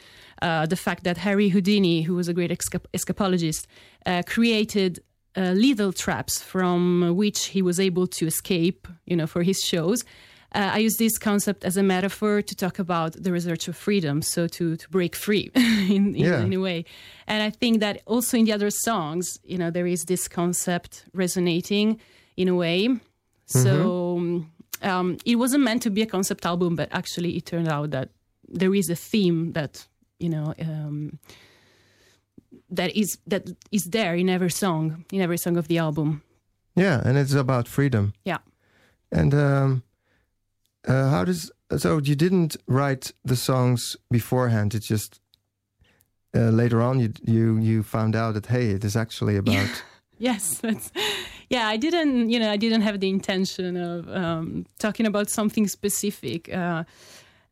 uh, 0.42 0.66
the 0.66 0.76
fact 0.76 1.04
that 1.04 1.16
harry 1.16 1.48
houdini 1.48 2.02
who 2.06 2.14
was 2.14 2.28
a 2.28 2.34
great 2.34 2.50
escap- 2.50 2.86
escapologist 2.98 3.66
uh, 4.04 4.22
created 4.26 5.00
uh, 5.36 5.52
lethal 5.52 5.92
traps 5.92 6.42
from 6.42 7.14
which 7.16 7.46
he 7.46 7.62
was 7.62 7.78
able 7.78 8.06
to 8.06 8.26
escape 8.26 8.88
you 9.04 9.16
know 9.16 9.26
for 9.26 9.42
his 9.42 9.60
shows 9.60 10.04
uh, 10.54 10.70
I 10.74 10.78
use 10.78 10.96
this 10.96 11.18
concept 11.18 11.64
as 11.64 11.76
a 11.76 11.82
metaphor 11.82 12.40
to 12.40 12.54
talk 12.54 12.78
about 12.78 13.12
the 13.24 13.30
research 13.32 13.68
of 13.68 13.76
freedom, 13.76 14.22
so 14.22 14.46
to, 14.46 14.76
to 14.76 14.88
break 14.88 15.14
free 15.16 15.50
in, 15.54 16.14
in, 16.14 16.24
Yeah. 16.24 16.40
in 16.40 16.52
a 16.54 16.60
way. 16.60 16.84
And 17.26 17.42
I 17.42 17.50
think 17.50 17.80
that 17.80 18.00
also 18.06 18.38
in 18.38 18.44
the 18.46 18.52
other 18.54 18.70
songs, 18.70 19.26
you 19.44 19.58
know, 19.58 19.70
there 19.70 19.86
is 19.88 20.04
this 20.04 20.28
concept 20.28 21.04
resonating 21.12 22.00
in 22.36 22.48
a 22.48 22.54
way. 22.54 22.88
So 23.46 23.64
um, 24.82 25.16
it 25.24 25.36
wasn't 25.36 25.64
meant 25.64 25.82
to 25.82 25.90
be 25.90 26.00
a 26.02 26.06
concept 26.06 26.46
album, 26.46 26.74
but 26.76 26.88
actually 26.90 27.36
it 27.36 27.44
turned 27.44 27.68
out 27.68 27.90
that 27.90 28.08
there 28.48 28.74
is 28.74 28.88
a 28.88 28.96
theme 28.96 29.52
that, 29.52 29.86
you 30.20 30.28
know, 30.30 30.54
um, 30.60 31.18
that 32.70 32.96
is 32.96 33.18
that 33.26 33.50
is 33.70 33.84
there 33.84 34.14
in 34.14 34.28
every 34.28 34.50
song, 34.50 35.04
in 35.12 35.20
every 35.20 35.38
song 35.38 35.56
of 35.56 35.68
the 35.68 35.78
album. 35.78 36.22
Yeah, 36.74 37.00
and 37.04 37.16
it's 37.16 37.34
about 37.34 37.68
freedom. 37.68 38.12
Yeah. 38.24 38.38
And 39.10 39.34
um, 39.34 39.82
uh, 40.86 41.10
how 41.10 41.24
does 41.24 41.50
so 41.76 41.98
you 41.98 42.14
didn't 42.14 42.56
write 42.66 43.12
the 43.24 43.36
songs 43.36 43.96
beforehand? 44.10 44.74
It's 44.74 44.86
just 44.86 45.20
uh, 46.34 46.50
later 46.50 46.82
on 46.82 47.00
you 47.00 47.12
you 47.22 47.58
you 47.58 47.82
found 47.82 48.14
out 48.14 48.34
that 48.34 48.46
hey, 48.46 48.70
it 48.70 48.84
is 48.84 48.96
actually 48.96 49.36
about 49.42 49.82
Yes, 50.18 50.58
that's, 50.58 50.90
yeah. 51.50 51.68
I 51.68 51.76
didn't, 51.76 52.30
you 52.30 52.38
know, 52.38 52.50
I 52.50 52.56
didn't 52.56 52.80
have 52.80 53.00
the 53.00 53.08
intention 53.08 53.76
of 53.76 54.08
um, 54.08 54.64
talking 54.78 55.06
about 55.06 55.28
something 55.28 55.68
specific. 55.68 56.52
Uh, 56.52 56.84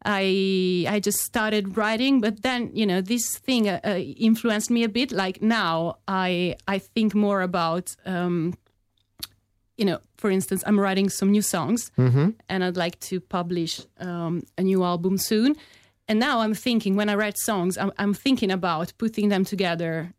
I 0.05 0.87
I 0.88 1.01
just 1.01 1.19
started 1.19 1.77
writing, 1.77 2.21
but 2.21 2.43
then 2.43 2.71
you 2.75 2.87
know 2.87 3.01
this 3.01 3.38
thing 3.38 3.69
uh, 3.69 3.81
uh, 3.85 3.99
influenced 3.99 4.71
me 4.71 4.85
a 4.85 4.88
bit. 4.88 5.12
Like 5.12 5.40
now, 5.43 5.97
I 6.09 6.57
I 6.69 6.79
think 6.79 7.14
more 7.14 7.43
about. 7.43 7.97
Um, 8.07 8.55
you 9.77 9.85
know, 9.85 9.99
for 10.19 10.31
instance, 10.31 10.62
I'm 10.69 10.79
writing 10.79 11.11
some 11.11 11.33
new 11.33 11.43
songs, 11.43 11.90
and 12.49 12.62
I'd 12.62 12.77
like 12.77 13.01
to 13.01 13.19
publish 13.19 13.81
um, 13.99 14.45
a 14.57 14.62
new 14.62 14.85
album 14.85 15.19
soon. 15.19 15.57
And 16.07 16.21
now 16.21 16.40
I'm 16.40 16.55
thinking, 16.55 16.95
when 16.95 17.09
I 17.09 17.17
write 17.17 17.37
songs, 17.38 17.77
I'm, 17.77 17.90
I'm 17.99 18.14
thinking 18.14 18.53
about 18.53 18.93
putting 18.99 19.31
them 19.31 19.45
together 19.45 20.14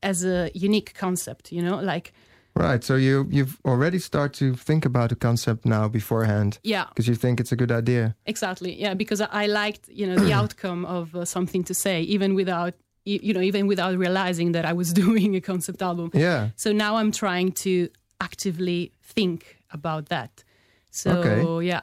as 0.00 0.24
a 0.24 0.50
unique 0.54 0.94
concept. 0.94 1.50
You 1.50 1.62
know, 1.62 1.76
like 1.80 2.12
right. 2.54 2.84
So 2.84 2.96
you 2.96 3.26
you've 3.30 3.58
already 3.64 3.98
start 3.98 4.32
to 4.34 4.54
think 4.54 4.84
about 4.86 5.08
the 5.10 5.16
concept 5.16 5.64
now 5.64 5.88
beforehand 5.88 6.58
yeah, 6.62 6.86
because 6.88 7.08
you 7.08 7.14
think 7.16 7.40
it's 7.40 7.52
a 7.52 7.56
good 7.56 7.72
idea. 7.72 8.14
exactly. 8.26 8.80
Yeah, 8.80 8.94
because 8.94 9.20
I, 9.20 9.46
liked 9.46 9.88
you 9.88 10.06
know 10.06 10.16
the 10.16 10.32
outcome 10.40 10.84
of 10.86 11.14
uh, 11.14 11.24
something 11.24 11.64
to 11.64 11.74
say, 11.74 12.02
even 12.02 12.34
without 12.34 12.74
you 13.04 13.32
know 13.34 13.40
even 13.42 13.66
without 13.66 13.98
realizing 13.98 14.52
that 14.52 14.64
I 14.64 14.72
was 14.72 14.92
doing 15.04 15.36
a 15.36 15.40
concept 15.40 15.82
album. 15.82 16.10
Yeah. 16.14 16.50
So 16.56 16.72
now 16.72 16.96
I'm 16.96 17.12
trying 17.12 17.52
to 17.64 17.88
actively 18.20 18.92
think 19.02 19.58
about 19.70 20.08
that. 20.08 20.44
So 20.90 21.10
Okay. 21.10 21.66
yeah. 21.66 21.80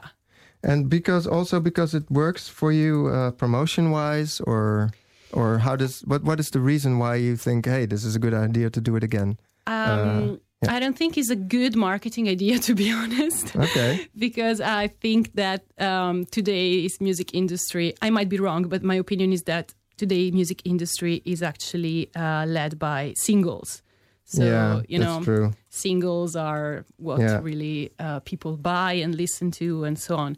And 0.64 0.88
because 0.88 1.26
also 1.26 1.60
because 1.60 1.94
it 1.94 2.04
works 2.10 2.48
for 2.48 2.72
you 2.72 3.08
uh, 3.08 3.30
promotion 3.32 3.90
wise, 3.90 4.40
or 4.46 4.90
or 5.32 5.58
how 5.58 5.76
does 5.76 6.00
what 6.06 6.22
what 6.24 6.38
is 6.40 6.50
the 6.50 6.60
reason 6.60 6.98
why 6.98 7.16
you 7.16 7.36
think 7.36 7.66
hey 7.66 7.86
this 7.86 8.04
is 8.04 8.14
a 8.16 8.18
good 8.18 8.34
idea 8.34 8.70
to 8.70 8.80
do 8.80 8.96
it 8.96 9.02
again? 9.04 9.36
Um, 9.66 10.40
I 10.68 10.78
don't 10.80 10.96
think 10.96 11.16
it's 11.18 11.30
a 11.30 11.36
good 11.36 11.76
marketing 11.76 12.28
idea, 12.28 12.58
to 12.68 12.74
be 12.74 12.90
honest. 12.90 13.54
Okay. 13.56 13.98
because 14.16 14.60
I 14.60 14.88
think 14.88 15.34
that 15.34 15.64
um, 15.78 16.24
today's 16.26 17.00
music 17.00 17.34
industry, 17.34 17.94
I 18.00 18.10
might 18.10 18.28
be 18.28 18.38
wrong, 18.38 18.68
but 18.68 18.82
my 18.82 18.94
opinion 18.94 19.32
is 19.32 19.42
that 19.42 19.74
today 19.96 20.30
music 20.30 20.62
industry 20.64 21.22
is 21.24 21.42
actually 21.42 22.10
uh, 22.16 22.46
led 22.46 22.78
by 22.78 23.14
singles. 23.16 23.82
So 24.24 24.44
yeah, 24.44 24.82
you 24.88 24.98
that's 24.98 25.18
know, 25.18 25.24
true. 25.24 25.52
singles 25.68 26.36
are 26.36 26.84
what 26.96 27.20
Yeah. 27.20 27.40
really 27.42 27.90
uh, 27.98 28.20
people 28.20 28.56
buy 28.56 28.92
and 28.94 29.14
listen 29.14 29.50
to, 29.52 29.84
and 29.84 29.98
so 29.98 30.16
on. 30.16 30.36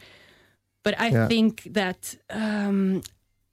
But 0.82 0.94
I 1.00 1.10
Yeah. 1.12 1.28
think 1.28 1.62
that 1.72 2.16
um, 2.30 3.02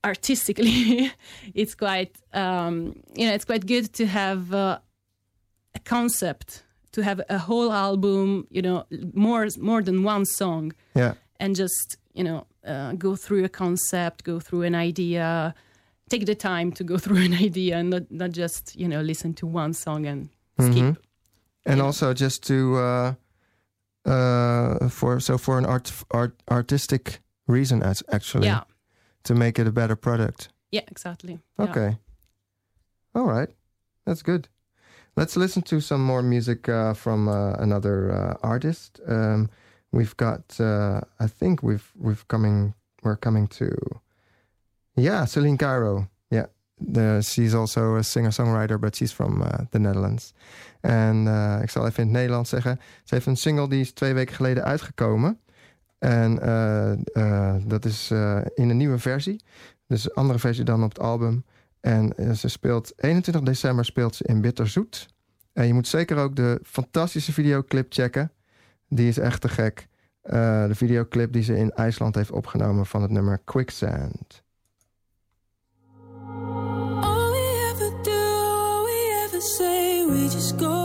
artistically, 0.03 1.11
it's 1.53 1.75
quite 1.75 2.15
um, 2.33 2.95
you 3.15 3.25
know 3.27 3.33
it's 3.33 3.45
quite 3.45 3.65
good 3.65 3.93
to 3.93 4.05
have 4.05 4.53
uh, 4.53 4.79
a 5.75 5.79
concept, 5.79 6.63
to 6.91 7.01
have 7.03 7.21
a 7.29 7.37
whole 7.37 7.71
album, 7.71 8.47
you 8.49 8.61
know, 8.61 8.85
more 9.13 9.47
more 9.59 9.81
than 9.83 10.03
one 10.05 10.25
song, 10.25 10.73
Yeah. 10.95 11.13
and 11.39 11.55
just 11.55 11.97
you 12.13 12.23
know 12.23 12.45
uh, 12.67 12.93
go 12.97 13.15
through 13.15 13.45
a 13.45 13.49
concept, 13.49 14.23
go 14.23 14.39
through 14.39 14.63
an 14.67 14.75
idea, 14.75 15.53
take 16.09 16.25
the 16.25 16.35
time 16.35 16.71
to 16.73 16.83
go 16.83 16.97
through 17.03 17.23
an 17.25 17.33
idea, 17.33 17.77
and 17.77 17.89
not 17.89 18.03
not 18.11 18.31
just 18.37 18.75
you 18.75 18.87
know 18.87 19.01
listen 19.01 19.33
to 19.35 19.47
one 19.47 19.73
song 19.73 20.05
and 20.07 20.29
skip. 20.59 20.83
Mhm. 20.83 20.97
And 21.65 21.81
also 21.81 22.13
just 22.13 22.43
to 22.47 22.75
uh, 22.77 23.13
uh, 24.05 24.89
for 24.89 25.19
so 25.19 25.37
for 25.37 25.57
an 25.57 25.65
art, 25.65 25.91
art 26.11 26.33
artistic 26.49 27.19
reason 27.47 27.83
as 27.83 28.03
actually 28.11 28.47
Yeah, 28.47 28.63
to 29.23 29.35
make 29.35 29.59
it 29.61 29.67
a 29.67 29.71
better 29.71 29.95
product. 29.95 30.49
yeah, 30.71 30.83
exactly. 30.87 31.39
Yeah. 31.59 31.69
Okay. 31.69 31.97
All 33.13 33.25
right. 33.25 33.49
That's 34.05 34.23
good. 34.23 34.47
Let's 35.15 35.35
listen 35.35 35.61
to 35.63 35.81
some 35.81 36.03
more 36.03 36.21
music 36.21 36.69
uh, 36.69 36.93
from 36.93 37.27
uh, 37.27 37.53
another 37.59 38.11
uh, 38.11 38.47
artist. 38.47 39.01
Um, 39.07 39.49
we've 39.91 40.15
got, 40.15 40.57
uh, 40.59 41.01
I 41.19 41.27
think 41.27 41.61
we've 41.61 41.91
we've 41.99 42.25
coming 42.27 42.73
we're 43.03 43.19
coming 43.19 43.49
to, 43.49 43.67
yeah, 44.95 45.25
Celine 45.25 45.57
Cairo. 45.57 46.07
Yeah, 46.29 46.45
the, 46.79 47.21
she's 47.21 47.53
also 47.53 47.95
a 47.95 48.03
singer-songwriter, 48.03 48.79
but 48.79 48.95
she's 48.95 49.11
from 49.11 49.41
uh, 49.41 49.65
the 49.71 49.79
Netherlands. 49.79 50.33
En 50.81 51.25
uh, 51.25 51.59
ik 51.61 51.69
zal 51.69 51.85
even 51.85 52.03
in 52.03 52.09
het 52.09 52.17
Nederlands 52.17 52.49
zeggen. 52.49 52.79
Ze 53.03 53.15
heeft 53.15 53.27
een 53.27 53.37
single 53.37 53.69
die 53.69 53.81
is 53.81 53.93
twee 53.93 54.13
weken 54.13 54.35
geleden 54.35 54.63
uitgekomen. 54.63 55.39
En 55.99 56.35
dat 57.67 57.85
is 57.85 58.11
in 58.55 58.69
een 58.69 58.77
nieuwe 58.77 58.99
versie. 58.99 59.43
Dus 59.87 60.05
een 60.05 60.15
andere 60.15 60.39
versie 60.39 60.63
dan 60.63 60.83
op 60.83 60.89
het 60.89 60.99
album. 60.99 61.43
En 61.81 62.17
eh, 62.17 62.31
ze 62.31 62.47
speelt 62.47 62.93
21 62.95 63.41
december 63.41 63.85
speelt 63.85 64.15
ze 64.15 64.23
in 64.23 64.41
Bitterzoet. 64.41 65.07
En 65.53 65.67
je 65.67 65.73
moet 65.73 65.87
zeker 65.87 66.17
ook 66.17 66.35
de 66.35 66.59
fantastische 66.63 67.33
videoclip 67.33 67.93
checken. 67.93 68.31
Die 68.87 69.07
is 69.07 69.17
echt 69.17 69.41
te 69.41 69.49
gek. 69.49 69.87
Eh, 70.21 70.65
de 70.67 70.75
videoclip 70.75 71.33
die 71.33 71.43
ze 71.43 71.57
in 71.57 71.71
IJsland 71.71 72.15
heeft 72.15 72.31
opgenomen 72.31 72.85
van 72.85 73.01
het 73.01 73.11
nummer 73.11 73.41
Quicksand. 73.45 74.43
All 76.99 77.33
ever 77.33 78.03
do, 78.03 78.83
we 78.83 79.25
ever 79.25 79.41
say, 79.41 80.05
we 80.07 80.23
just 80.23 80.61
go 80.61 80.80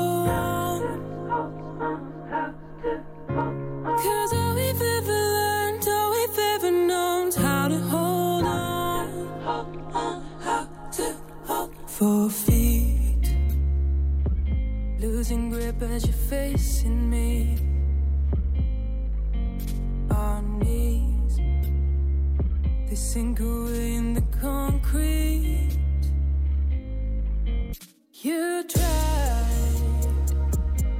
four 11.97 12.29
feet. 12.29 13.25
Losing 14.99 15.49
grip 15.49 15.81
as 15.81 16.05
you're 16.05 16.23
facing 16.29 17.09
me. 17.09 17.57
Our 20.11 20.43
knees, 20.43 21.39
they 22.87 22.95
sink 22.95 23.41
away 23.41 23.95
in 23.95 24.13
the 24.13 24.25
concrete. 24.43 25.79
You 28.13 28.65
tried, 28.69 30.05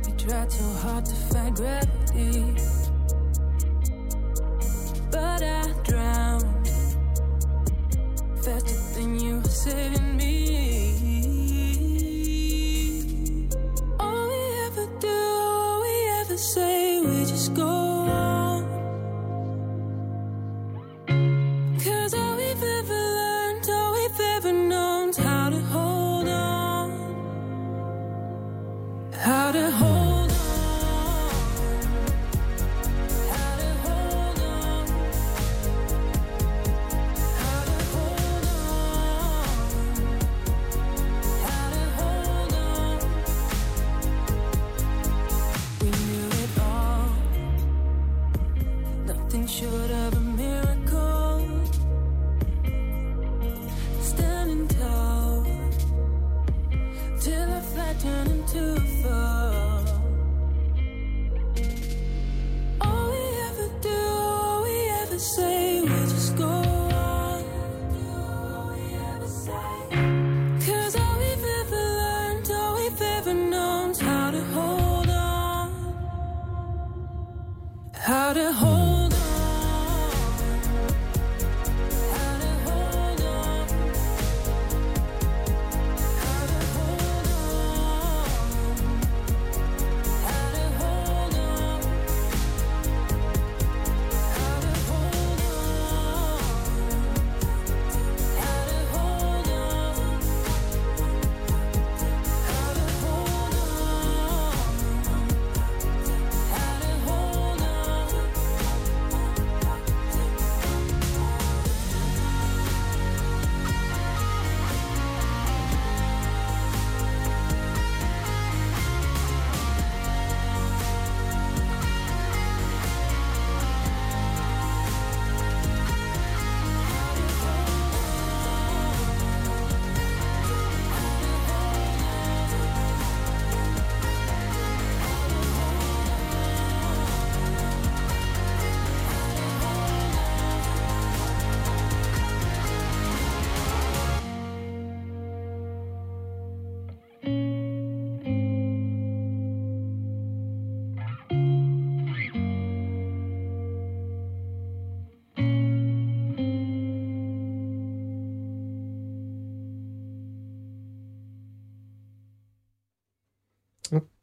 you 0.07 0.15
tried 0.17 0.51
so 0.51 0.65
hard 0.81 1.05
to 1.05 1.15
fight 1.15 1.55
gravity, 1.57 2.55
but 5.11 5.43
I 5.43 5.75
drowned 5.85 6.69
faster 8.43 8.95
than 8.95 9.21
you 9.21 9.41
were 9.41 9.49
saving 9.49 10.17
me. 10.17 10.36
Say, 16.57 16.86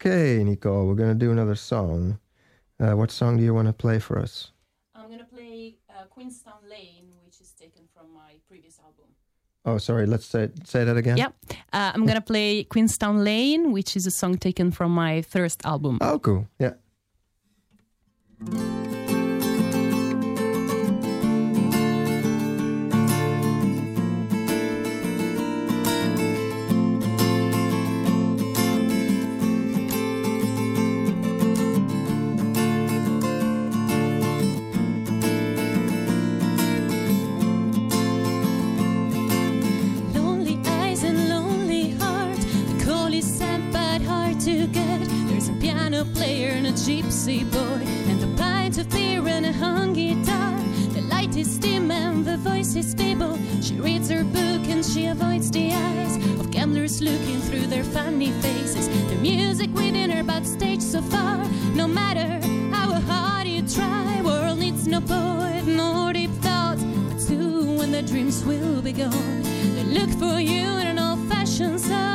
Okay, 0.05 0.43
Nicole, 0.43 0.85
we're 0.85 0.95
gonna 0.95 1.15
do 1.15 1.31
another 1.31 1.55
song. 1.55 2.19
Uh, 2.77 2.91
what 2.91 3.09
song 3.09 3.37
do 3.37 3.43
you 3.43 3.53
want 3.53 3.67
to 3.69 3.73
play 3.73 3.99
for 3.99 4.19
us? 4.19 4.51
I'm 4.93 5.09
gonna 5.09 5.23
play 5.23 5.77
uh, 5.89 6.03
Queenstown 6.09 6.59
Lane, 6.69 7.13
which 7.23 7.39
is 7.39 7.53
taken 7.53 7.83
from 7.93 8.13
my 8.13 8.33
previous 8.45 8.79
album. 8.79 9.05
Oh, 9.63 9.77
sorry. 9.77 10.05
Let's 10.05 10.25
say 10.25 10.49
say 10.65 10.83
that 10.83 10.97
again. 10.97 11.15
Yep. 11.15 11.33
Uh, 11.71 11.91
I'm 11.93 12.05
gonna 12.05 12.19
play 12.19 12.65
Queenstown 12.65 13.23
Lane, 13.23 13.71
which 13.71 13.95
is 13.95 14.05
a 14.05 14.11
song 14.11 14.37
taken 14.37 14.71
from 14.71 14.91
my 14.91 15.21
first 15.21 15.65
album. 15.65 15.99
Oh, 16.01 16.19
cool. 16.19 16.49
Yeah. 16.59 16.73
Piano 46.03 46.15
player 46.15 46.49
and 46.49 46.67
a 46.67 46.71
gypsy 46.71 47.49
boy, 47.51 47.83
and 48.09 48.23
a 48.23 48.37
pint 48.37 48.77
of 48.77 48.89
beer 48.89 49.27
and 49.27 49.45
a 49.45 49.53
hung 49.53 49.93
guitar. 49.93 50.59
The 50.93 51.01
light 51.01 51.35
is 51.35 51.57
dim 51.57 51.91
and 51.91 52.25
the 52.25 52.37
voice 52.37 52.75
is 52.75 52.93
feeble. 52.93 53.37
She 53.61 53.75
reads 53.75 54.09
her 54.09 54.23
book 54.23 54.67
and 54.69 54.85
she 54.85 55.07
avoids 55.07 55.51
the 55.51 55.71
eyes 55.71 56.17
of 56.39 56.51
gamblers 56.51 57.01
looking 57.01 57.39
through 57.41 57.67
their 57.67 57.83
funny 57.83 58.31
faces. 58.41 58.87
The 59.09 59.15
music 59.15 59.73
within 59.73 60.09
her 60.09 60.23
but 60.23 60.45
stage 60.45 60.81
so 60.81 61.01
far. 61.01 61.45
No 61.75 61.87
matter 61.87 62.39
how 62.71 62.93
hard 63.01 63.47
you 63.47 63.61
try, 63.67 64.21
world 64.23 64.59
needs 64.59 64.87
no 64.87 65.01
poet 65.01 65.65
nor 65.65 66.13
deep 66.13 66.31
thoughts. 66.41 66.83
But 66.83 67.19
soon 67.19 67.77
when 67.77 67.91
the 67.91 68.01
dreams 68.01 68.43
will 68.45 68.81
be 68.81 68.93
gone, 68.93 69.43
they 69.75 69.83
look 69.83 70.09
for 70.19 70.39
you 70.39 70.77
in 70.79 70.87
an 70.87 70.99
old-fashioned 70.99 71.79
song. 71.79 72.12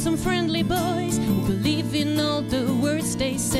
Some 0.00 0.16
friendly 0.16 0.62
boys 0.62 1.18
who 1.18 1.42
believe 1.42 1.94
in 1.94 2.18
all 2.18 2.40
the 2.40 2.64
words 2.82 3.14
they 3.16 3.36
say 3.36 3.59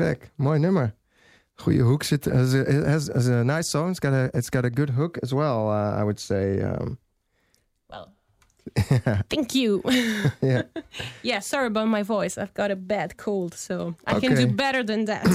gek. 0.00 0.30
Mooi 0.38 0.58
nummer. 0.58 0.92
Goeie 1.56 1.82
hoek 1.82 2.04
zit. 2.04 2.26
It 2.26 2.34
has, 2.34 2.54
it 2.54 2.66
has, 2.86 3.08
it 3.08 3.14
has 3.14 3.28
a 3.28 3.44
nice 3.44 3.70
song. 3.70 3.90
It's 3.90 4.00
got 4.00 4.12
a 4.12 4.30
it's 4.34 4.50
got 4.50 4.64
a 4.64 4.70
good 4.70 4.90
hook 4.90 5.18
as 5.22 5.32
well. 5.32 5.68
Uh, 5.68 6.00
I 6.00 6.02
would 6.04 6.18
say. 6.18 6.62
Um, 6.62 6.98
Well, 7.90 8.08
thank 9.28 9.54
you. 9.54 9.82
yeah. 10.42 10.62
yeah, 11.22 11.40
sorry 11.40 11.66
about 11.66 11.88
my 11.88 12.02
voice. 12.04 12.38
I've 12.38 12.54
got 12.54 12.70
a 12.70 12.76
bad 12.76 13.16
cold, 13.16 13.54
so 13.54 13.94
I 14.06 14.20
can 14.20 14.34
do 14.36 14.46
better 14.46 14.82
than 14.84 15.04
that. 15.06 15.26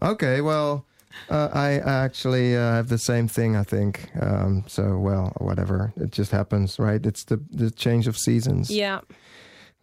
Okay. 0.00 0.40
Well, 0.40 0.84
uh, 1.30 1.48
I 1.52 1.80
actually 2.04 2.56
uh, 2.56 2.74
have 2.74 2.88
the 2.88 2.98
same 2.98 3.28
thing. 3.28 3.56
I 3.56 3.64
think. 3.64 4.08
Um, 4.20 4.64
so 4.66 4.98
well, 4.98 5.32
whatever. 5.38 5.92
It 5.96 6.16
just 6.18 6.32
happens, 6.32 6.78
right? 6.78 7.06
It's 7.06 7.24
the 7.24 7.38
the 7.56 7.70
change 7.70 8.08
of 8.08 8.16
seasons. 8.16 8.68
yeah. 8.70 9.00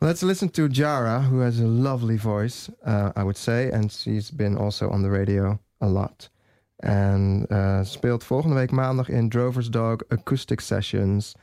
Let's 0.01 0.21
listen 0.21 0.49
to 0.51 0.69
Jara, 0.69 1.19
who 1.19 1.39
has 1.39 1.59
a 1.59 1.67
lovely 1.67 2.17
voice, 2.17 2.69
uh, 2.85 3.11
I 3.17 3.23
would 3.23 3.37
say. 3.37 3.69
And 3.69 3.91
she's 3.91 4.31
been 4.31 4.57
also 4.57 4.89
on 4.89 5.01
the 5.01 5.09
radio 5.09 5.59
a 5.81 5.87
lot. 5.87 6.29
En 6.75 7.45
uh, 7.49 7.83
speelt 7.83 8.23
volgende 8.23 8.55
week 8.55 8.71
maandag 8.71 9.09
in 9.09 9.29
Drover's 9.29 9.69
Dog 9.69 10.01
Acoustic 10.07 10.59
Sessions. 10.59 11.35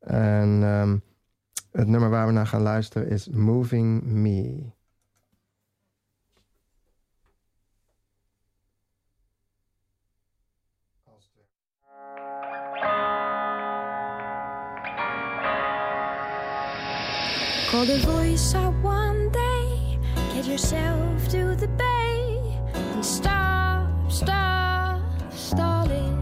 En 0.00 0.62
ehm, 0.62 0.98
het 1.72 1.88
nummer 1.88 2.10
waar 2.10 2.26
we 2.26 2.32
naar 2.32 2.46
gaan 2.46 2.62
luisteren 2.62 3.08
is 3.10 3.28
Moving 3.28 4.02
Me. 4.02 4.72
Call 17.70 17.84
the 17.84 17.98
voice 17.98 18.54
out 18.54 18.72
one 18.82 19.28
day. 19.28 19.98
Get 20.32 20.46
yourself 20.46 21.28
to 21.28 21.54
the 21.54 21.68
bay 21.68 22.58
and 22.72 23.04
stop, 23.04 24.10
stop, 24.10 25.02
stalling. 25.30 26.16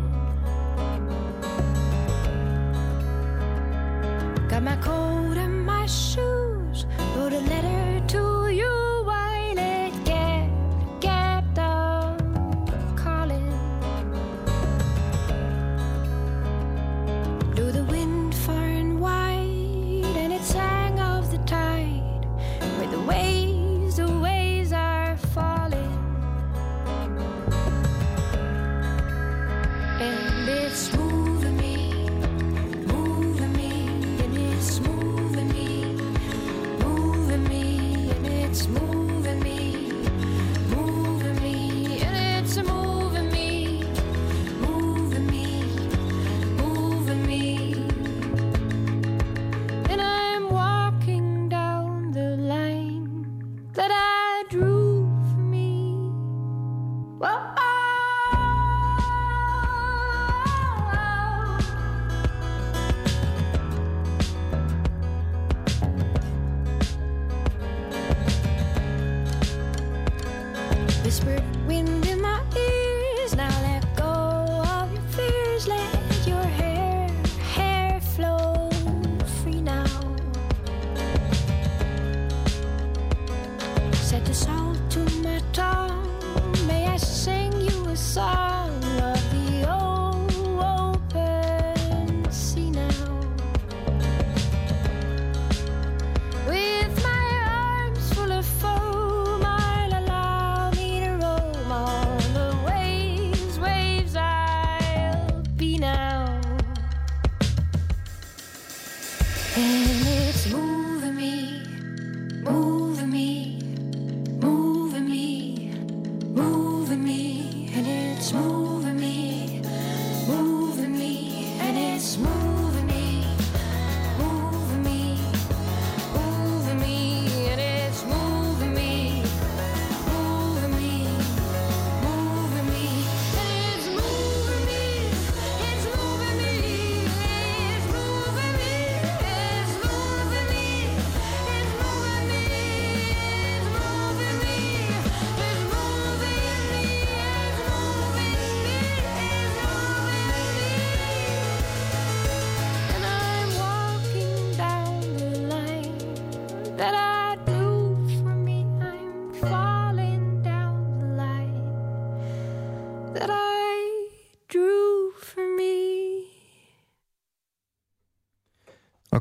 Got 4.48 4.64
my 4.64 4.74
coat 4.78 5.15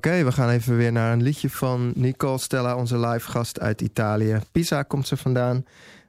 Oké, 0.06 0.14
okay, 0.14 0.26
we 0.26 0.32
gaan 0.32 0.50
even 0.50 0.78
weer 0.78 0.92
naar 0.92 1.14
een 1.14 1.24
liedje 1.24 1.50
van 1.50 1.92
Nicole 1.96 2.38
Stella, 2.38 2.76
onze 2.76 3.00
live 3.00 3.32
gast 3.32 3.60
uit 3.60 3.82
Italië. 3.82 4.40
Pisa 4.52 4.84
komt 4.84 5.08
ze 5.08 5.18
vandaan. 5.18 5.66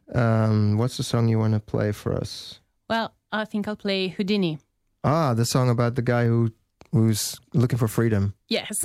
Ehm, 0.07 0.75
what's 0.75 0.97
the 0.97 1.03
song 1.03 1.29
you 1.29 1.37
want 1.39 1.53
to 1.53 1.59
play 1.77 1.93
for 1.93 2.21
us? 2.21 2.63
Well, 2.87 3.09
I 3.35 3.45
think 3.49 3.67
I'll 3.67 3.77
play 3.77 4.13
Houdini. 4.17 4.59
Ah, 5.01 5.37
the 5.37 5.45
song 5.45 5.69
about 5.69 5.95
the 5.95 6.03
guy 6.05 6.29
who 6.29 6.49
who's 6.91 7.41
looking 7.51 7.79
for 7.79 7.89
freedom. 7.89 8.35
Yes. 8.45 8.85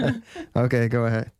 okay, 0.64 0.88
go 0.88 1.04
ahead. 1.04 1.35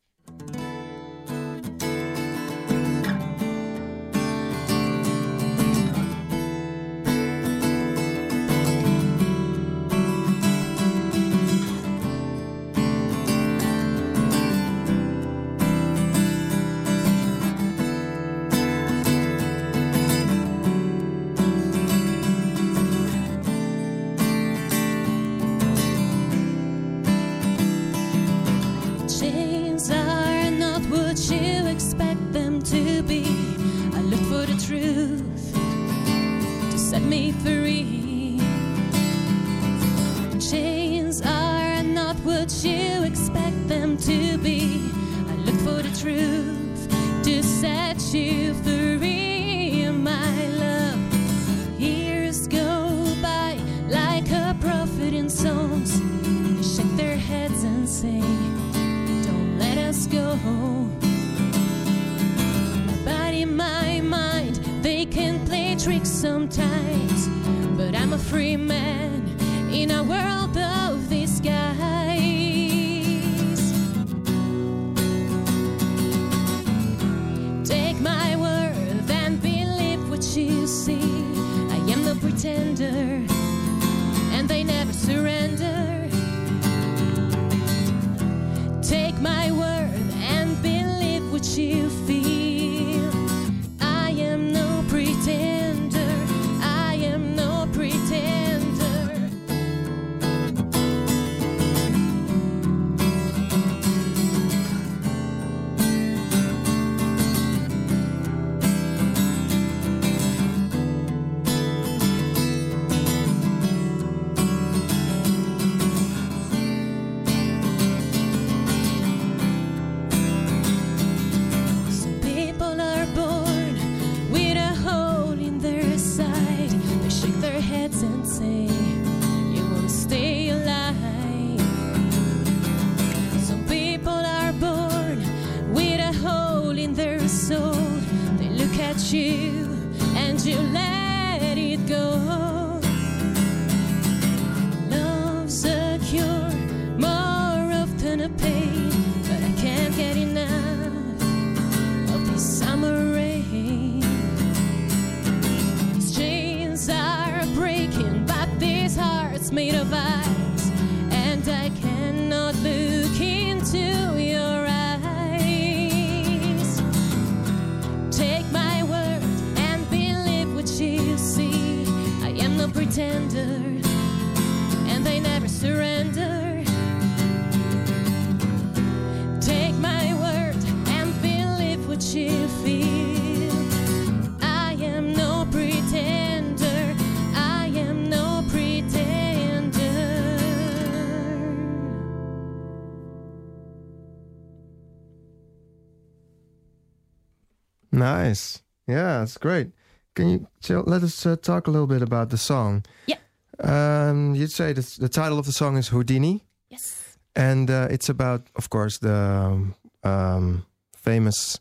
Yeah, 199.17 199.23
it's 199.23 199.39
great. 199.39 199.69
Can 200.15 200.29
you 200.29 200.47
Jill, 200.61 200.83
let 200.87 201.03
us 201.03 201.27
uh, 201.27 201.37
talk 201.37 201.67
a 201.67 201.71
little 201.71 201.87
bit 201.87 202.03
about 202.03 202.29
the 202.31 202.37
song? 202.39 202.85
Yeah. 203.07 203.17
Um, 203.61 204.35
you'd 204.35 204.53
say 204.53 204.73
that 204.75 204.85
the 204.99 205.09
title 205.09 205.39
of 205.39 205.47
the 205.47 205.53
song 205.53 205.77
is 205.79 205.89
Houdini, 205.89 206.41
Yes. 206.71 207.17
and 207.35 207.71
uh, 207.71 207.89
it's 207.91 208.09
about, 208.11 208.43
of 208.57 208.69
course, 208.69 208.99
the 208.99 209.15
um, 209.15 209.75
um, 210.05 210.67
famous 210.95 211.61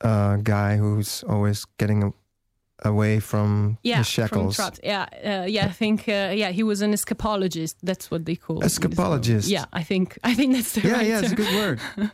uh, 0.00 0.36
guy 0.42 0.76
who's 0.76 1.24
always 1.28 1.64
getting 1.78 2.02
a- 2.04 2.88
away 2.88 3.20
from 3.20 3.78
Yeah, 3.82 3.98
the 3.98 4.04
shackles. 4.04 4.54
traps. 4.56 4.78
Yeah, 4.84 5.06
uh, 5.24 5.46
yeah. 5.48 5.66
I 5.66 5.72
think 5.72 6.08
uh, 6.08 6.32
yeah, 6.34 6.52
he 6.52 6.62
was 6.62 6.82
an 6.82 6.92
escapologist. 6.92 7.74
That's 7.82 8.10
what 8.10 8.24
they 8.24 8.36
call. 8.36 8.60
Escapologist. 8.62 9.48
Yeah, 9.50 9.64
I 9.72 9.82
think 9.84 10.18
I 10.22 10.34
think 10.34 10.54
that's 10.54 10.72
the 10.72 10.80
yeah, 10.82 10.92
right 10.96 11.06
yeah, 11.08 11.20
it's 11.22 11.32
a 11.32 11.36
good 11.36 11.54
word. 11.54 11.80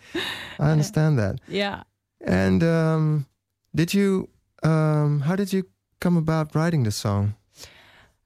I 0.58 0.70
understand 0.70 1.18
that. 1.18 1.40
Yeah. 1.48 1.82
And 2.26 2.62
um, 2.62 3.26
did 3.74 3.92
you? 3.94 4.28
Um, 4.62 5.20
how 5.20 5.36
did 5.36 5.52
you 5.52 5.64
come 6.00 6.16
about 6.16 6.54
writing 6.54 6.84
the 6.84 6.90
song? 6.90 7.34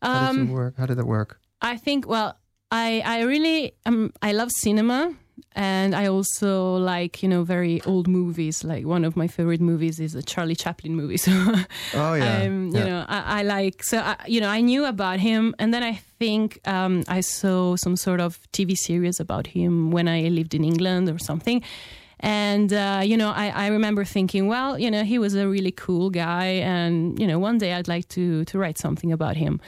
How 0.03 0.20
did 0.26 0.37
Um, 0.37 0.49
you 0.49 0.53
work? 0.55 0.74
How 0.76 0.87
did 0.87 0.99
it 0.99 1.07
work? 1.07 1.41
I 1.62 1.76
think 1.76 2.07
well, 2.07 2.37
I 2.70 3.03
I 3.05 3.22
really 3.22 3.72
um 3.87 4.12
I 4.22 4.32
love 4.32 4.51
cinema 4.51 5.14
and 5.57 5.95
I 5.95 6.07
also 6.09 6.76
like 6.76 7.22
you 7.22 7.28
know 7.28 7.45
very 7.45 7.80
old 7.87 8.07
movies. 8.09 8.64
Like 8.64 8.85
one 8.87 9.05
of 9.07 9.16
my 9.16 9.28
favorite 9.28 9.61
movies 9.61 9.99
is 10.01 10.14
a 10.14 10.22
Charlie 10.22 10.57
Chaplin 10.57 10.95
movie. 10.95 11.16
So 11.24 11.32
Oh 11.95 12.14
yeah, 12.14 12.47
um, 12.47 12.66
you 12.74 12.80
yeah. 12.80 12.85
know 12.85 13.05
I, 13.09 13.41
I 13.41 13.43
like 13.45 13.82
so 13.82 13.99
I, 13.99 14.16
you 14.26 14.41
know 14.41 14.49
I 14.49 14.61
knew 14.61 14.85
about 14.85 15.20
him 15.20 15.55
and 15.59 15.72
then 15.72 15.82
I 15.82 15.95
think 16.18 16.59
um, 16.66 17.03
I 17.09 17.20
saw 17.22 17.76
some 17.76 17.97
sort 17.97 18.20
of 18.20 18.39
TV 18.53 18.74
series 18.76 19.20
about 19.20 19.47
him 19.47 19.91
when 19.91 20.09
I 20.09 20.28
lived 20.28 20.55
in 20.55 20.64
England 20.64 21.09
or 21.09 21.18
something. 21.18 21.62
And 22.25 22.72
uh, 22.72 23.03
you 23.05 23.16
know, 23.18 23.31
I, 23.31 23.49
I 23.64 23.66
remember 23.68 24.05
thinking, 24.05 24.47
well, 24.49 24.79
you 24.79 24.91
know, 24.91 25.05
he 25.05 25.18
was 25.18 25.35
a 25.35 25.47
really 25.47 25.72
cool 25.72 26.09
guy, 26.11 26.47
and 26.64 27.18
you 27.20 27.27
know, 27.27 27.39
one 27.39 27.59
day 27.59 27.75
I'd 27.75 27.89
like 27.89 28.09
to 28.16 28.45
to 28.47 28.59
write 28.59 28.79
something 28.79 29.12
about 29.12 29.37
him. 29.37 29.61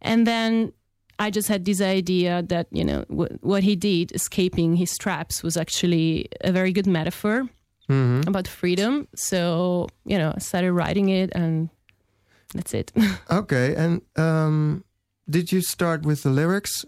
And 0.00 0.26
then 0.26 0.72
I 1.18 1.30
just 1.30 1.48
had 1.48 1.64
this 1.64 1.80
idea 1.80 2.42
that 2.48 2.66
you 2.72 2.84
know 2.84 3.04
w- 3.08 3.38
what 3.40 3.62
he 3.62 3.76
did, 3.76 4.10
escaping 4.14 4.76
his 4.76 4.98
traps, 4.98 5.42
was 5.44 5.56
actually 5.56 6.26
a 6.44 6.50
very 6.52 6.72
good 6.72 6.86
metaphor 6.86 7.48
Mhm. 7.88 8.26
about 8.26 8.48
freedom. 8.48 9.06
So 9.14 9.86
you 10.04 10.18
know, 10.18 10.32
I 10.36 10.40
started 10.40 10.72
writing 10.72 11.08
it, 11.08 11.30
and 11.34 11.68
that's 12.54 12.74
it. 12.74 12.92
Okay, 13.30 13.74
and 13.76 14.02
um, 14.16 14.82
did 15.30 15.52
you 15.52 15.60
start 15.62 16.02
with 16.04 16.22
the 16.22 16.30
lyrics 16.30 16.84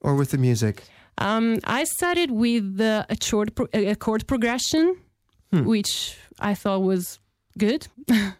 or 0.00 0.16
with 0.16 0.30
the 0.30 0.38
music? 0.38 0.82
Um, 1.18 1.58
I 1.64 1.84
started 1.84 2.30
with 2.30 2.80
uh, 2.80 3.04
a 3.08 3.16
chord 3.16 3.54
pro- 3.54 3.68
a 3.72 3.94
chord 3.96 4.26
progression, 4.26 4.96
Hmm. 5.52 5.64
which 5.64 6.16
I 6.40 6.54
thought 6.54 6.82
was 6.82 7.20
good. 7.58 7.86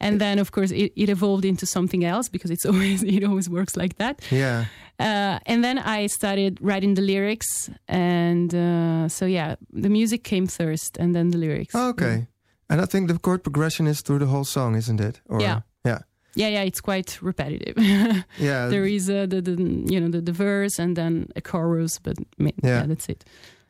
And 0.00 0.20
then, 0.20 0.38
of 0.38 0.50
course, 0.50 0.70
it, 0.74 0.92
it 0.96 1.08
evolved 1.08 1.44
into 1.44 1.66
something 1.66 2.04
else 2.04 2.28
because 2.28 2.50
it's 2.50 2.66
always 2.70 3.02
it 3.02 3.24
always 3.24 3.48
works 3.48 3.76
like 3.76 3.96
that. 3.96 4.20
Yeah. 4.30 4.64
Uh, 5.00 5.38
and 5.46 5.62
then 5.64 5.78
I 5.78 6.08
started 6.08 6.58
writing 6.60 6.94
the 6.94 7.02
lyrics, 7.02 7.70
and 7.88 8.54
uh, 8.54 9.08
so 9.08 9.24
yeah, 9.26 9.54
the 9.82 9.88
music 9.88 10.22
came 10.24 10.46
first, 10.46 10.98
and 10.98 11.14
then 11.14 11.30
the 11.30 11.38
lyrics. 11.38 11.74
Okay. 11.74 12.26
And 12.68 12.80
I 12.80 12.86
think 12.86 13.08
the 13.08 13.18
chord 13.18 13.42
progression 13.42 13.86
is 13.86 14.02
through 14.02 14.18
the 14.18 14.26
whole 14.26 14.44
song, 14.44 14.74
isn't 14.76 15.00
it? 15.00 15.20
Or, 15.28 15.40
Yeah. 15.40 15.60
Yeah. 16.36 16.48
Yeah, 16.48 16.62
it's 16.66 16.80
quite 16.80 17.18
repetitive. 17.22 17.76
Yeah. 18.38 18.68
there 18.68 18.84
is 18.86 19.08
uh, 19.08 19.26
the, 19.26 19.40
the 19.40 19.52
you 19.92 20.00
know 20.00 20.08
the, 20.10 20.20
the 20.20 20.32
verse 20.32 20.78
and 20.82 20.96
then 20.96 21.28
a 21.36 21.40
chorus, 21.40 21.98
but 22.02 22.16
yeah, 22.38 22.50
Yeah. 22.62 22.86
that's 22.86 23.08
it. 23.08 23.24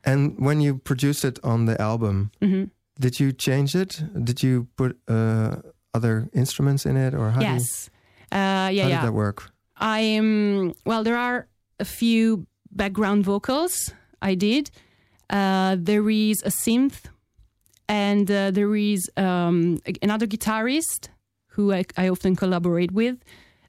And 0.06 0.34
when 0.38 0.60
you 0.60 0.78
produced 0.78 1.24
it 1.24 1.38
on 1.42 1.66
the 1.66 1.80
album, 1.80 2.30
hmm 2.42 2.64
did 3.00 3.18
you 3.18 3.32
change 3.32 3.74
it? 3.74 4.00
Did 4.24 4.40
you 4.42 4.68
put 4.76 4.96
uh, 5.08 5.56
other 5.92 6.28
instruments 6.32 6.86
in 6.86 6.96
it, 6.96 7.12
or 7.14 7.30
how, 7.32 7.40
Yes, 7.40 7.90
uh, 8.30 8.36
do, 8.68 8.74
yeah, 8.76 8.82
how 8.82 8.88
yeah. 8.88 9.00
did 9.00 9.06
that 9.08 9.12
work? 9.14 9.50
I 9.76 9.98
am 10.16 10.72
well. 10.86 11.02
There 11.02 11.16
are 11.18 11.46
a 11.80 11.84
few 11.84 12.46
background 12.70 13.24
vocals 13.24 13.92
I 14.22 14.36
did. 14.36 14.70
Uh, 15.28 15.74
there 15.76 16.08
is 16.08 16.40
a 16.44 16.50
synth, 16.50 17.10
and 17.88 18.30
uh, 18.30 18.50
there 18.52 18.76
is 18.76 19.10
um, 19.16 19.80
another 20.02 20.26
guitarist 20.28 21.08
who 21.56 21.72
I, 21.72 21.84
I 21.96 22.08
often 22.08 22.36
collaborate 22.36 22.92
with. 22.92 23.16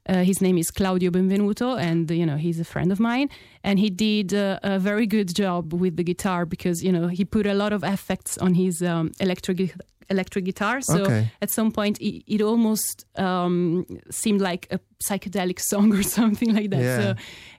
Uh, 0.08 0.22
his 0.22 0.40
name 0.40 0.56
is 0.58 0.70
Claudio 0.70 1.10
Benvenuto, 1.10 1.76
and 1.78 2.08
you 2.10 2.24
know 2.26 2.36
he's 2.36 2.60
a 2.60 2.64
friend 2.64 2.92
of 2.92 3.00
mine. 3.00 3.28
And 3.64 3.78
he 3.78 3.90
did 3.90 4.32
uh, 4.32 4.60
a 4.62 4.78
very 4.78 5.06
good 5.06 5.34
job 5.34 5.72
with 5.72 5.96
the 5.96 6.04
guitar 6.04 6.46
because 6.46 6.84
you 6.84 6.92
know 6.92 7.08
he 7.08 7.24
put 7.24 7.46
a 7.46 7.54
lot 7.54 7.72
of 7.72 7.82
effects 7.82 8.38
on 8.38 8.54
his 8.54 8.82
um, 8.82 9.10
electric 9.20 9.74
electric 10.08 10.44
guitar. 10.44 10.80
So 10.80 11.02
Okay. 11.02 11.28
at 11.42 11.50
some 11.50 11.72
point, 11.72 11.98
it, 12.00 12.22
it 12.34 12.40
almost 12.40 13.04
um, 13.18 13.84
seemed 14.10 14.40
like 14.40 14.68
a 14.70 14.78
psychedelic 15.04 15.58
song 15.58 15.92
or 15.92 16.02
something 16.18 16.54
like 16.54 16.70
that. 16.70 16.82
Yeah. 16.82 16.98
So 16.98 17.14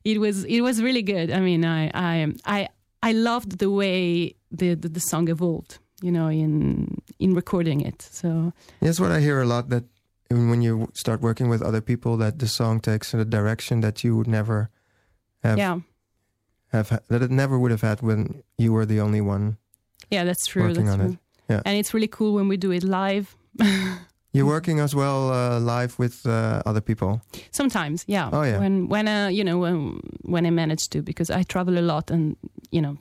it 0.06 0.18
was 0.20 0.46
it 0.46 0.62
was 0.62 0.82
really 0.82 1.04
good. 1.04 1.30
I 1.32 1.40
mean, 1.42 1.66
I 1.66 1.92
I 1.94 2.34
I, 2.46 2.70
I 3.10 3.12
loved 3.12 3.58
the 3.60 3.70
way 3.70 4.36
the, 4.52 4.76
the 4.76 4.88
the 4.90 5.02
song 5.02 5.28
evolved. 5.30 5.80
You 6.02 6.12
know, 6.12 6.30
in 6.30 6.96
in 7.20 7.34
recording 7.36 7.82
it. 7.82 8.02
So 8.02 8.54
That's 8.82 9.00
what 9.00 9.12
I 9.12 9.20
hear 9.20 9.42
a 9.42 9.46
lot. 9.46 9.68
That 9.70 9.84
when 10.30 10.62
you 10.62 10.90
start 10.94 11.22
working 11.22 11.50
with 11.50 11.62
other 11.62 11.82
people, 11.82 12.18
that 12.18 12.40
the 12.40 12.48
song 12.48 12.80
takes 12.80 13.14
in 13.14 13.20
a 13.20 13.26
direction 13.26 13.82
that 13.82 14.04
you 14.04 14.16
would 14.18 14.28
never 14.28 14.70
have 15.44 15.58
yeah, 15.58 15.80
have 16.72 16.90
that 17.08 17.22
it 17.22 17.32
never 17.32 17.58
would 17.58 17.72
have 17.72 17.82
had 17.82 18.02
when 18.02 18.44
you 18.58 18.74
were 18.74 18.86
the 18.86 19.00
only 19.00 19.22
one. 19.22 19.58
yeah, 20.12 20.24
that's 20.24 20.46
true. 20.46 20.64
Working 20.64 20.86
that's 20.86 20.94
on 20.94 21.00
true. 21.00 21.14
it. 21.14 21.20
Yeah. 21.50 21.62
and 21.66 21.78
it's 21.78 21.94
really 21.94 22.08
cool 22.10 22.34
when 22.34 22.48
we 22.50 22.58
do 22.58 22.72
it 22.72 22.84
live. 22.84 23.36
You're 24.34 24.46
working 24.46 24.80
as 24.80 24.94
well 24.94 25.32
uh, 25.32 25.60
live 25.60 25.98
with 25.98 26.26
uh, 26.26 26.62
other 26.66 26.82
people. 26.82 27.22
Sometimes, 27.52 28.04
yeah. 28.08 28.30
Oh, 28.32 28.44
yeah. 28.44 28.60
When 28.60 28.88
when 28.88 29.08
uh, 29.08 29.30
you 29.30 29.44
know 29.44 29.58
when 29.58 30.00
when 30.24 30.46
I 30.46 30.52
manage 30.52 30.90
to 30.90 31.02
because 31.02 31.30
I 31.32 31.44
travel 31.44 31.80
a 31.80 31.82
lot 31.82 32.12
and 32.12 32.36
you 32.70 32.82
know 32.82 32.98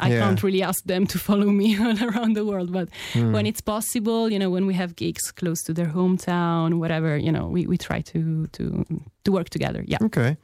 I 0.00 0.08
Yeah. 0.10 0.20
can't 0.24 0.42
really 0.42 0.62
ask 0.62 0.84
them 0.84 1.06
to 1.06 1.18
follow 1.18 1.50
me 1.50 1.76
all 1.82 1.96
around 2.08 2.36
the 2.36 2.44
world, 2.44 2.70
but 2.72 2.88
Hmm. 3.14 3.32
when 3.32 3.46
it's 3.46 3.60
possible, 3.62 4.30
you 4.32 4.38
know, 4.38 4.50
when 4.50 4.66
we 4.66 4.74
have 4.74 4.94
gigs 4.94 5.32
close 5.32 5.62
to 5.66 5.72
their 5.74 5.92
hometown, 5.92 6.74
whatever, 6.78 7.16
you 7.16 7.32
know, 7.32 7.48
we, 7.54 7.66
we 7.66 7.76
try 7.76 8.00
to 8.02 8.46
to 8.52 8.84
to 9.24 9.32
work 9.32 9.48
together. 9.48 9.82
Yeah. 9.86 10.04
Okay, 10.06 10.36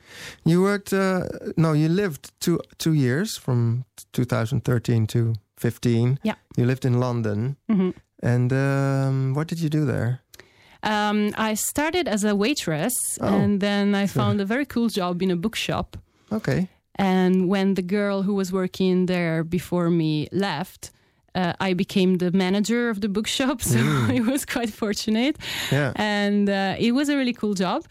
you 0.44 0.62
worked. 0.62 0.92
Uh, 0.92 1.20
no, 1.56 1.72
you 1.74 1.88
lived 1.88 2.30
two 2.40 2.58
two 2.78 2.92
years 2.92 3.38
from 3.38 3.84
2013 4.12 5.06
to 5.06 5.34
15. 5.56 6.18
Yeah. 6.22 6.34
you 6.56 6.66
lived 6.66 6.84
in 6.84 6.98
London, 7.00 7.56
hmm 7.68 7.90
and 8.22 8.52
um, 8.52 9.34
what 9.34 9.48
did 9.48 9.58
you 9.60 9.68
do 9.68 9.84
there? 9.86 10.20
Um, 10.82 11.32
I 11.50 11.54
started 11.56 12.08
as 12.08 12.24
a 12.24 12.34
waitress, 12.34 12.92
Oh. 13.20 13.26
and 13.28 13.60
then 13.60 13.94
I 13.94 14.06
found 14.06 14.40
a 14.40 14.44
very 14.44 14.66
cool 14.66 14.88
job 14.88 15.22
in 15.22 15.30
a 15.30 15.36
bookshop. 15.36 15.96
Okay, 16.32 16.68
And 16.98 17.48
when 17.48 17.74
the 17.74 17.82
girl 17.82 18.22
who 18.22 18.34
was 18.34 18.52
working 18.52 19.06
there 19.06 19.44
before 19.44 19.90
me 19.90 20.28
left, 20.32 20.90
uh, 21.34 21.52
I 21.70 21.74
became 21.74 22.18
the 22.18 22.30
manager 22.30 22.88
of 22.90 23.00
the 23.00 23.08
bookshop. 23.08 23.60
So 23.72 23.78
Mm. 23.78 24.14
it 24.16 24.24
was 24.32 24.44
quite 24.44 24.70
fortunate. 24.72 25.36
yeah, 25.72 25.92
And 25.96 26.48
uh, 26.48 26.76
it 26.78 26.92
was 26.92 27.08
a 27.08 27.16
really 27.16 27.32
cool 27.34 27.54
job. 27.54 27.82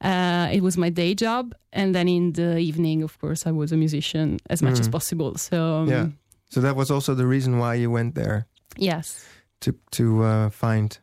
Uh, 0.00 0.48
it 0.52 0.60
was 0.62 0.76
my 0.76 0.90
day 0.90 1.14
job. 1.14 1.54
And 1.72 1.94
then 1.94 2.08
in 2.08 2.32
the 2.32 2.58
evening, 2.58 3.02
of 3.02 3.18
course, 3.20 3.46
I 3.48 3.52
was 3.52 3.72
a 3.72 3.76
musician 3.76 4.38
as 4.50 4.60
much 4.62 4.78
as 4.80 4.88
Mm. 4.88 4.92
possible. 4.92 5.38
So, 5.38 5.56
um, 5.56 5.88
yeah. 5.88 6.08
So 6.50 6.60
that 6.60 6.76
was 6.76 6.90
also 6.90 7.14
the 7.14 7.26
reason 7.26 7.58
why 7.58 7.74
you 7.80 7.90
went 7.92 8.14
there 8.14 8.46
yes. 8.78 9.24
to 9.60 9.72
to 9.90 10.02
uh, 10.22 10.50
find 10.50 10.98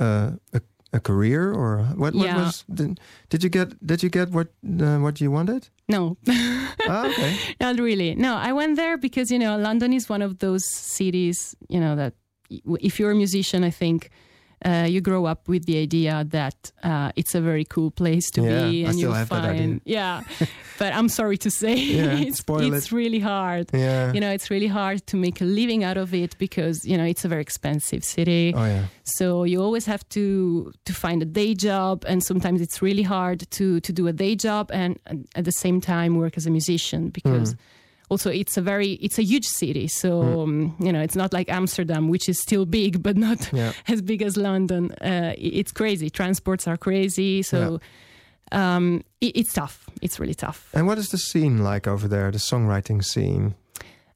uh, 0.00 0.30
a 0.52 0.60
a 0.92 1.00
career, 1.00 1.52
or 1.52 1.84
what? 1.96 2.14
What 2.14 2.26
Yeah. 2.26 2.36
was? 2.44 2.64
Did, 2.72 3.00
did 3.28 3.42
you 3.44 3.50
get? 3.50 3.74
Did 3.86 4.02
you 4.02 4.08
get 4.10 4.30
what 4.30 4.48
uh, 4.80 4.98
what 4.98 5.20
you 5.20 5.30
wanted? 5.30 5.68
No. 5.88 6.16
ah, 6.88 7.06
okay. 7.10 7.36
Not 7.60 7.78
really. 7.78 8.14
No, 8.14 8.36
I 8.36 8.52
went 8.52 8.76
there 8.76 8.96
because 8.96 9.30
you 9.30 9.38
know 9.38 9.56
London 9.58 9.92
is 9.92 10.08
one 10.08 10.22
of 10.22 10.38
those 10.38 10.64
cities. 10.72 11.54
You 11.68 11.80
know 11.80 11.96
that 11.96 12.14
if 12.80 12.98
you're 13.00 13.10
a 13.10 13.14
musician, 13.16 13.64
I 13.64 13.70
think 13.70 14.10
uh, 14.64 14.86
you 14.88 15.00
grow 15.00 15.26
up 15.26 15.48
with 15.48 15.66
the 15.66 15.78
idea 15.78 16.24
that 16.30 16.72
uh, 16.82 17.12
it's 17.16 17.34
a 17.34 17.40
very 17.40 17.64
cool 17.64 17.90
place 17.90 18.30
to 18.30 18.42
Yeah, 18.42 18.70
be, 18.70 18.84
and 18.84 18.98
you'll 18.98 19.12
have 19.12 19.28
find. 19.28 19.80
Yeah, 19.84 20.22
but 20.78 20.94
I'm 20.94 21.08
sorry 21.08 21.36
to 21.38 21.50
say, 21.50 21.74
Yeah, 21.74 22.18
it's 22.28 22.42
it's 22.48 22.86
it. 22.86 22.92
really 22.92 23.20
hard. 23.20 23.68
Yeah. 23.72 24.12
You 24.12 24.20
know, 24.20 24.30
it's 24.30 24.50
really 24.50 24.66
hard 24.68 25.06
to 25.08 25.16
make 25.16 25.40
a 25.40 25.44
living 25.44 25.84
out 25.84 25.96
of 25.98 26.14
it 26.14 26.36
because 26.38 26.84
you 26.84 26.96
know 26.96 27.04
it's 27.04 27.24
a 27.24 27.28
very 27.28 27.42
expensive 27.42 28.02
city. 28.04 28.52
oh 28.56 28.64
yeah. 28.64 28.84
So 29.04 29.44
you 29.44 29.62
always 29.62 29.86
have 29.86 30.08
to 30.10 30.72
to 30.84 30.92
find 30.94 31.22
a 31.22 31.26
day 31.26 31.54
job, 31.54 32.04
and 32.08 32.22
sometimes 32.22 32.60
it's 32.60 32.80
really 32.80 33.02
hard 33.04 33.40
to 33.50 33.80
to 33.80 33.92
do 33.92 34.06
a 34.08 34.12
day 34.12 34.34
job 34.36 34.70
and, 34.72 34.98
and 35.06 35.26
at 35.34 35.44
the 35.44 35.52
same 35.52 35.80
time 35.80 36.16
work 36.16 36.36
as 36.36 36.46
a 36.46 36.50
musician 36.50 37.10
because 37.10 37.54
Mm. 37.54 37.58
Also 38.08 38.30
it's 38.30 38.56
a 38.56 38.60
very 38.62 38.92
it's 39.02 39.18
a 39.18 39.22
huge 39.22 39.46
city. 39.46 39.88
So 39.88 40.42
um, 40.42 40.74
you 40.80 40.92
know 40.92 41.00
it's 41.00 41.16
not 41.16 41.32
like 41.32 41.48
Amsterdam, 41.50 42.08
which 42.08 42.28
is 42.28 42.40
still 42.40 42.64
big 42.66 43.02
but 43.06 43.16
not 43.16 43.50
Yeah. 43.52 43.72
as 43.88 44.02
big 44.02 44.22
as 44.22 44.36
London. 44.36 44.92
Uh, 45.00 45.34
it's 45.36 45.72
crazy. 45.72 46.10
Transports 46.10 46.66
are 46.68 46.76
crazy. 46.76 47.42
So. 47.42 47.80
Um, 48.52 49.02
it, 49.20 49.36
it's 49.36 49.52
tough. 49.52 49.88
It's 50.02 50.20
really 50.20 50.34
tough. 50.34 50.70
And 50.72 50.86
what 50.86 50.98
is 50.98 51.08
the 51.08 51.18
scene 51.18 51.64
like 51.64 51.88
over 51.88 52.06
there? 52.06 52.30
The 52.30 52.38
songwriting 52.38 53.02
scene. 53.02 53.54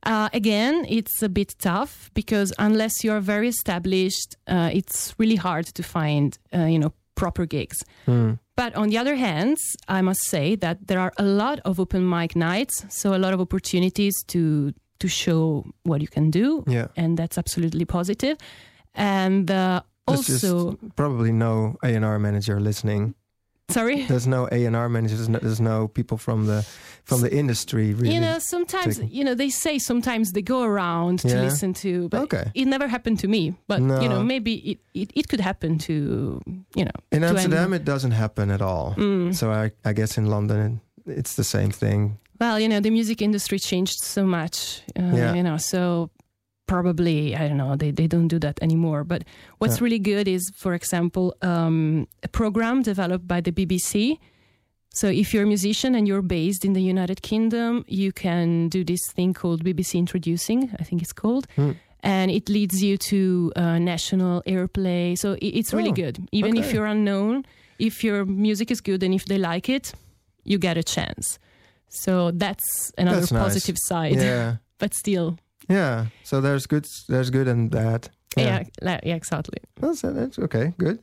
Uh, 0.05 0.29
again, 0.33 0.87
it's 0.89 1.21
a 1.23 1.29
bit 1.29 1.57
tough 1.59 2.11
because 2.15 2.53
unless 2.57 3.03
you're 3.03 3.19
very 3.21 3.49
established, 3.49 4.37
uh, 4.47 4.71
it's 4.73 5.15
really 5.19 5.35
hard 5.35 5.67
to 5.75 5.83
find, 5.83 6.39
uh, 6.55 6.65
you 6.67 6.79
know, 6.79 6.93
proper 7.17 7.45
gigs. 7.45 7.79
But 8.61 8.75
on 8.77 8.87
the 8.91 8.99
other 9.03 9.17
hand, 9.17 9.57
I 9.89 10.01
must 10.03 10.23
say 10.35 10.57
that 10.57 10.77
there 10.89 11.01
are 11.01 11.13
a 11.17 11.23
lot 11.23 11.59
of 11.65 11.81
open 11.81 12.03
mic 12.17 12.37
nights, 12.37 12.75
so 13.01 13.15
a 13.15 13.21
lot 13.25 13.33
of 13.33 13.41
opportunities 13.41 14.15
to 14.33 14.73
to 15.03 15.09
show 15.09 15.65
what 15.89 15.99
you 16.05 16.09
can 16.17 16.31
do, 16.31 16.63
Yeah. 16.67 16.89
and 17.03 17.17
that's 17.19 17.39
absolutely 17.39 17.87
positive. 17.87 18.37
And 18.95 19.51
uh, 19.51 19.81
also, 20.07 20.33
just 20.73 20.97
probably 20.97 21.33
no 21.33 21.77
A 21.83 21.89
and 21.97 22.05
R 22.05 22.19
manager 22.19 22.61
listening. 22.61 23.15
Sorry. 23.71 24.05
There's 24.07 24.27
no 24.27 24.49
A 24.53 24.65
and 24.67 24.77
R 24.77 24.89
manager. 24.89 25.17
There's 25.17 25.29
no, 25.29 25.39
there's 25.39 25.61
no 25.61 25.89
people 25.89 26.19
from 26.19 26.47
the 26.47 26.67
from 27.05 27.21
the 27.23 27.33
industry. 27.35 27.95
Really, 27.95 28.15
You 28.15 28.21
know, 28.21 28.39
sometimes 28.39 28.97
taking- 28.99 29.15
you 29.15 29.25
know 29.25 29.35
they 29.35 29.51
say 29.51 29.79
sometimes 29.79 30.33
they 30.33 30.43
go 30.43 30.63
around 30.63 31.21
to 31.21 31.29
listen 31.29 31.73
to, 31.75 32.09
but 32.09 32.21
Okay. 32.23 32.51
it 32.55 32.67
never 32.67 32.87
happened 32.89 33.19
to 33.21 33.29
me. 33.29 33.55
But 33.67 33.81
you 33.81 34.09
know, 34.09 34.23
maybe 34.23 34.55
it, 34.73 34.79
it, 34.95 35.11
it 35.15 35.29
could 35.29 35.41
happen 35.41 35.79
to 35.79 36.41
you 36.75 36.85
know 36.85 36.97
in 37.13 37.25
Amsterdam 37.25 37.73
it 37.73 37.85
doesn't 37.85 38.13
happen 38.13 38.51
at 38.51 38.61
all. 38.63 38.95
Mm. 38.97 39.35
So 39.35 39.51
I, 39.51 39.71
I 39.85 39.93
guess 39.93 40.19
in 40.19 40.27
London 40.27 40.81
it's 41.07 41.35
the 41.35 41.45
same 41.45 41.71
thing. 41.71 42.19
Well, 42.41 42.59
you 42.59 42.69
know, 42.69 42.81
the 42.81 42.91
music 42.91 43.21
industry 43.21 43.59
changed 43.59 43.99
so 44.03 44.25
much. 44.25 44.81
Uh, 44.99 45.13
Yeah. 45.15 45.35
You 45.35 45.43
know, 45.43 45.59
so 45.59 46.11
probably 46.75 47.19
I 47.41 47.43
don't 47.49 47.57
know 47.63 47.77
they 47.83 47.91
they 48.01 48.07
don't 48.15 48.29
do 48.35 48.39
that 48.47 48.57
anymore. 48.67 49.03
But 49.13 49.21
what's 49.61 49.77
Yeah. 49.77 49.85
really 49.85 49.99
good 50.13 50.27
is, 50.37 50.43
for 50.63 50.73
example, 50.81 51.27
um, 51.53 52.07
a 52.23 52.29
program 52.29 52.83
developed 52.83 53.27
by 53.35 53.41
the 53.47 53.53
BBC. 53.59 54.19
So 55.01 55.07
if 55.23 55.27
you're 55.33 55.45
a 55.45 55.53
musician 55.57 55.95
and 55.97 56.05
you're 56.09 56.27
based 56.39 56.63
in 56.65 56.73
the 56.79 56.83
United 56.95 57.19
Kingdom, 57.31 57.85
you 58.03 58.11
can 58.13 58.69
do 58.77 58.81
this 58.85 59.01
thing 59.17 59.31
called 59.41 59.59
BBC 59.65 59.91
Introducing. 59.99 60.61
I 60.81 60.85
think 60.87 60.99
it's 61.03 61.13
called. 61.23 61.45
Hmm. 61.57 61.73
And 62.17 62.31
it 62.31 62.49
leads 62.49 62.77
you 62.87 62.97
to 63.11 63.19
uh, 63.63 63.79
national 63.93 64.43
airplay. 64.55 65.17
So 65.23 65.29
i- 65.47 65.55
it's 65.59 65.73
really 65.79 65.91
Oh, 65.97 66.03
good. 66.05 66.17
Even 66.33 66.53
if 66.57 66.67
you're 66.73 66.91
unknown, 66.97 67.35
if 67.79 67.95
your 68.07 68.25
music 68.47 68.69
is 68.75 68.81
good 68.81 69.01
and 69.05 69.13
if 69.15 69.25
they 69.31 69.39
like 69.53 69.69
it, 69.77 69.93
you 70.51 70.59
get 70.59 70.77
a 70.77 70.83
chance. 70.97 71.39
So 72.05 72.13
that's 72.45 72.67
another 72.99 73.21
That's 73.21 73.33
nice. 73.33 73.43
positive 73.45 73.77
side. 73.91 74.17
Yeah, 74.17 74.57
But 74.83 74.95
still, 74.95 75.29
yeah. 75.71 76.07
So 76.23 76.41
there's 76.41 76.67
good 76.67 77.05
there's 77.07 77.31
good 77.31 77.49
and 77.49 77.71
bad. 77.71 78.11
yeah, 78.37 78.61
yeah, 78.71 78.99
yeah 79.01 79.17
exactly. 79.17 79.61
That's, 79.75 80.01
that's 80.01 80.39
oké, 80.39 80.73
good. 80.77 80.99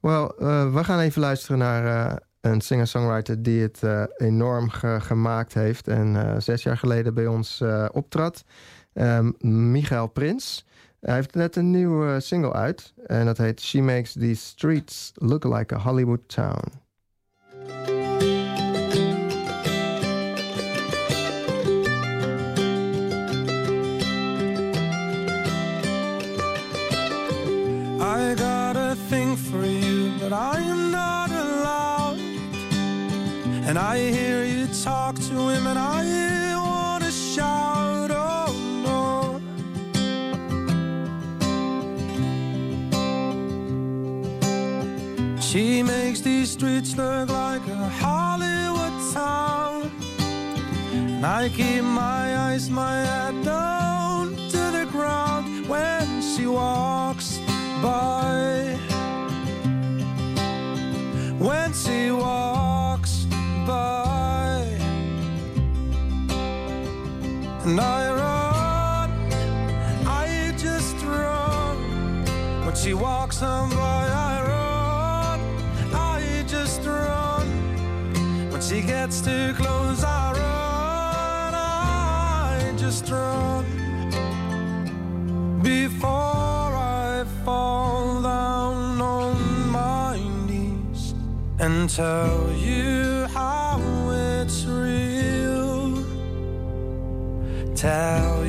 Well, 0.00 0.34
uh, 0.40 0.74
we 0.74 0.84
gaan 0.84 1.00
even 1.00 1.20
luisteren 1.20 1.58
naar 1.58 1.84
uh, 1.84 2.16
een 2.40 2.60
singer-songwriter 2.60 3.42
die 3.42 3.62
het 3.62 3.80
uh, 3.84 4.04
enorm 4.16 4.68
ge- 4.70 5.00
gemaakt 5.00 5.54
heeft 5.54 5.88
en 5.88 6.42
zes 6.42 6.62
jaar 6.62 6.78
geleden 6.78 7.14
bij 7.14 7.26
ons 7.26 7.62
optrad. 7.92 8.44
Um, 8.94 9.34
Michael 9.70 10.06
Prins. 10.06 10.64
Hij 11.00 11.14
heeft 11.14 11.34
net 11.34 11.56
een 11.56 11.70
nieuwe 11.70 12.20
single 12.20 12.52
uit 12.52 12.92
en 13.06 13.26
dat 13.26 13.38
heet 13.38 13.60
She 13.60 13.80
Makes 13.80 14.12
These 14.12 14.46
Streets 14.46 15.12
Look 15.14 15.44
Like 15.44 15.74
a 15.74 15.78
Hollywood 15.78 16.28
Town. 16.28 16.62
And 33.72 33.78
I 33.78 33.96
hear 34.10 34.44
you 34.44 34.66
talk 34.84 35.14
to 35.14 35.48
him, 35.48 35.66
and 35.66 35.78
I 35.78 36.54
want 36.56 37.04
to 37.04 37.10
shout, 37.10 38.10
oh 38.12 38.52
no. 38.84 39.40
She 45.40 45.82
makes 45.82 46.20
these 46.20 46.50
streets 46.50 46.94
look 46.98 47.30
like 47.30 47.66
a 47.66 47.88
Hollywood 47.88 48.92
town. 49.14 49.90
And 50.92 51.24
I 51.24 51.48
keep 51.48 51.82
my 51.82 52.36
eyes, 52.48 52.68
my 52.68 52.96
head 53.06 53.42
down 53.42 54.36
to 54.50 54.70
the 54.70 54.86
ground 54.92 55.66
when 55.66 56.20
she 56.20 56.46
walks 56.46 57.38
by. 57.80 58.76
When 61.38 61.72
she 61.72 62.10
walks 62.10 62.61
And 67.64 67.80
I 67.80 68.10
run, 68.10 69.10
I 70.04 70.52
just 70.58 70.96
run. 71.04 71.76
When 72.66 72.74
she 72.74 72.92
walks 72.92 73.40
on 73.40 73.70
by, 73.70 73.76
I 73.76 74.42
run, 74.48 75.40
I 75.94 76.42
just 76.48 76.84
run. 76.84 77.46
When 78.50 78.60
she 78.60 78.82
gets 78.82 79.20
too 79.20 79.54
close, 79.54 80.02
I 80.02 80.32
run, 80.32 81.54
I 81.54 82.74
just 82.76 83.08
run. 83.08 83.64
Before 85.62 86.10
I 86.10 87.24
fall 87.44 88.22
down 88.22 89.00
on 89.00 89.70
my 89.70 90.18
knees 90.48 91.14
and 91.60 91.88
tell 91.88 92.50
you 92.54 93.11
Tell 97.82 98.41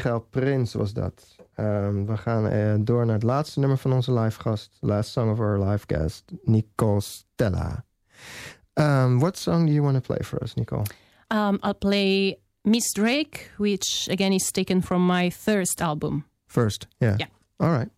Michael 0.00 0.20
Prins 0.30 0.74
was 0.74 0.92
dat. 0.92 1.36
Ehm, 1.54 2.04
we 2.04 2.16
gaan 2.16 2.48
eh, 2.48 2.74
door 2.78 3.04
naar 3.06 3.14
het 3.14 3.22
laatste 3.22 3.58
nummer 3.58 3.78
van 3.78 3.92
onze 3.92 4.12
live 4.12 4.40
gast. 4.40 4.76
Last 4.80 5.10
song 5.10 5.30
of 5.30 5.38
our 5.38 5.58
live 5.58 5.84
guest, 5.86 6.32
Nicole 6.44 7.00
Stella. 7.00 7.84
Um, 8.74 9.18
what 9.18 9.36
song 9.36 9.66
do 9.66 9.72
you 9.72 9.82
want 9.82 9.94
to 9.94 10.00
play 10.14 10.24
for 10.24 10.42
us, 10.42 10.54
Nicole? 10.54 10.84
Um, 11.28 11.58
I'll 11.62 11.74
play 11.74 12.38
Miss 12.62 12.92
Drake, 12.92 13.50
which 13.56 14.08
again 14.10 14.32
is 14.32 14.50
taken 14.52 14.82
from 14.82 15.06
my 15.06 15.30
first 15.30 15.80
album. 15.80 16.24
First, 16.46 16.86
yeah. 16.98 17.16
Yeah. 17.18 17.28
All 17.58 17.70
right. 17.70 17.90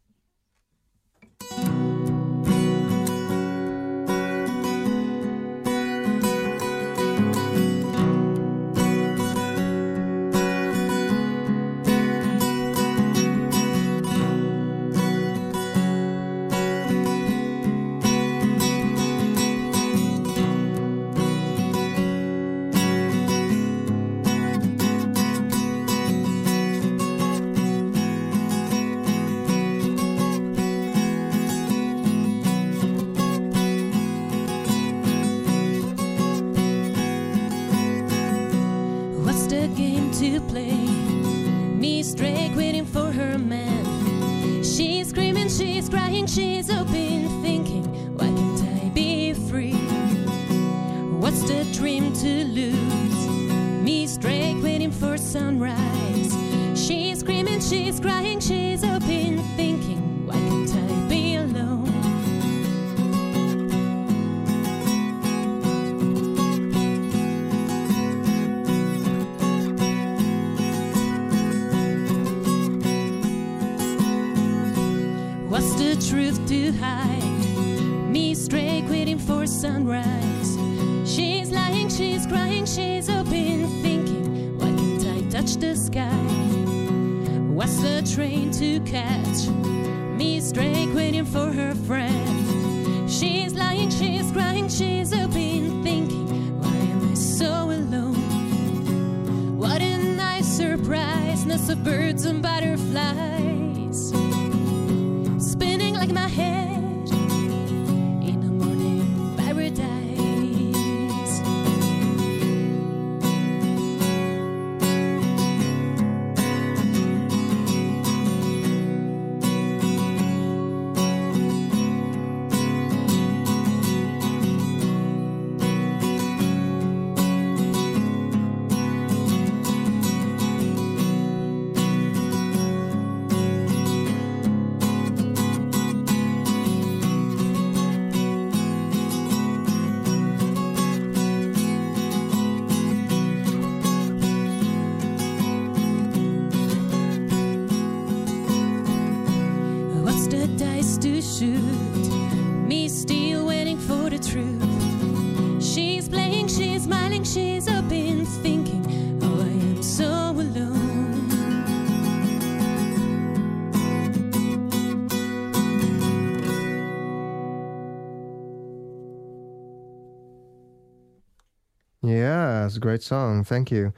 Great 172.83 173.03
song. 173.03 173.45
Thank 173.45 173.71
you. 173.71 173.93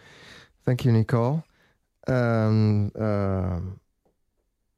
Thank 0.65 0.85
you, 0.85 0.93
Nicole. 0.93 1.43
Um, 2.07 2.93
um, 3.09 3.81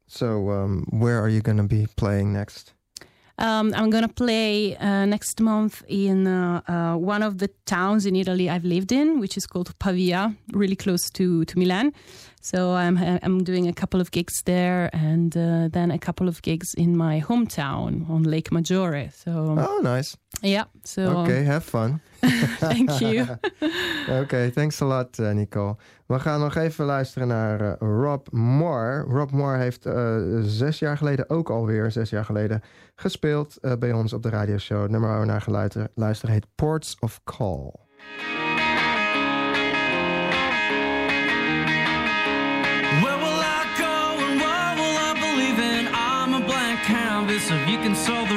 so, 0.07 0.27
um, 0.49 0.85
where 0.89 1.19
are 1.19 1.29
you 1.29 1.41
going 1.41 1.57
to 1.57 1.69
be 1.77 1.87
playing 1.95 2.33
next? 2.33 2.73
Um, 3.39 3.71
I'm 3.75 3.91
gonna 3.91 4.07
play 4.07 4.75
uh, 4.77 5.05
next 5.05 5.39
month 5.39 5.83
in 5.87 6.25
uh, 6.25 6.61
uh, 6.67 6.97
one 6.97 7.21
of 7.21 7.37
the 7.37 7.49
towns 7.65 8.07
in 8.07 8.15
Italy 8.15 8.49
I've 8.49 8.65
lived 8.65 8.91
in, 8.91 9.19
which 9.19 9.37
is 9.37 9.45
called 9.45 9.77
Pavia, 9.77 10.33
really 10.53 10.75
close 10.75 11.11
to 11.11 11.45
to 11.45 11.59
Milan. 11.59 11.93
So 12.51 12.57
I'm 12.73 12.97
I'm 13.23 13.43
doing 13.43 13.67
a 13.67 13.73
couple 13.73 13.99
of 13.99 14.09
gigs 14.11 14.41
there, 14.43 14.89
and 14.93 15.35
uh, 15.35 15.67
then 15.71 15.91
a 15.91 15.97
couple 15.97 16.27
of 16.27 16.39
gigs 16.41 16.73
in 16.73 16.95
my 16.95 17.21
hometown 17.21 18.09
on 18.09 18.23
Lake 18.23 18.51
Maggiore. 18.51 19.09
So 19.11 19.31
Oh, 19.57 19.79
nice. 19.81 20.17
yeah, 20.41 20.63
so 20.83 21.01
Okay, 21.01 21.43
have 21.43 21.63
fun. 21.65 21.99
thank 22.59 22.89
you. 22.99 23.25
Oké, 24.21 24.51
thanks 24.53 24.81
a 24.81 24.85
lot, 24.85 25.19
eh, 25.19 25.31
Nicole. 25.33 25.75
We 26.05 26.19
gaan 26.19 26.39
nog 26.39 26.55
even 26.55 26.85
luisteren 26.85 27.27
naar 27.27 27.61
eh, 27.61 27.73
Rob 27.79 28.27
Moore. 28.31 29.01
Rob 29.01 29.31
Moore 29.31 29.57
heeft 29.57 29.85
eh, 29.85 30.17
zes 30.41 30.79
jaar 30.79 30.97
geleden, 30.97 31.29
ook 31.29 31.49
alweer 31.49 31.91
zes 31.91 32.09
jaar 32.09 32.25
geleden, 32.25 32.61
gespeeld 32.95 33.57
eh, 33.57 33.71
bij 33.79 33.93
ons 33.93 34.13
op 34.13 34.23
de 34.23 34.29
radioshow. 34.29 34.81
Het 34.81 34.91
nummer 34.91 35.09
waar 35.09 35.19
we 35.19 35.25
naar 35.25 35.41
gaan 35.41 35.89
luisteren 35.95 36.33
heet 36.33 36.47
Ports 36.55 36.97
of 36.99 37.19
Call. 37.23 37.85
Canvas 47.37 47.51
if 47.51 47.69
you 47.69 47.77
can 47.77 47.95
solve 47.95 48.29
the 48.29 48.36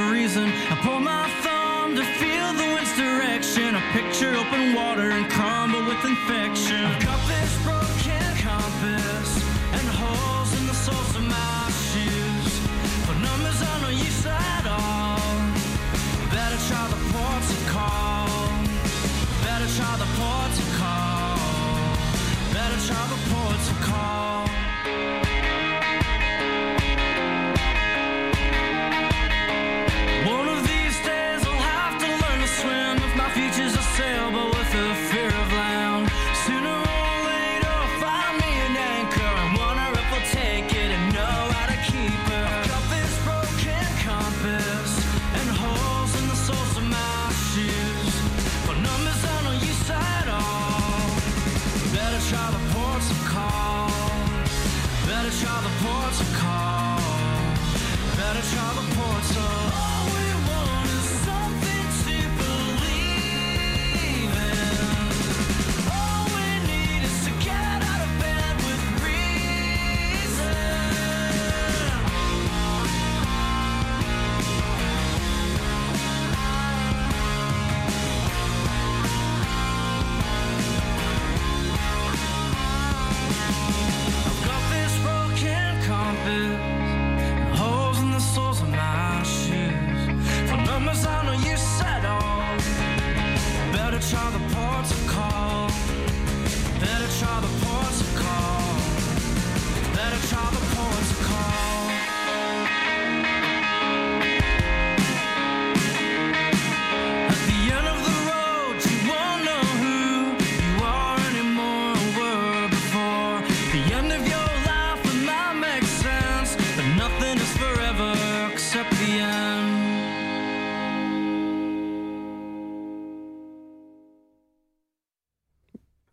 except 119.01 119.11
the 119.11 119.21
end. 119.21 119.81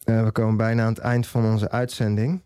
Eh, 0.04 0.24
we 0.24 0.32
komen 0.32 0.58
bijna 0.58 0.84
aan 0.84 0.90
het 0.94 0.98
eind 0.98 1.28
van 1.28 1.46
onze 1.52 1.70
uitzending. 1.72 2.42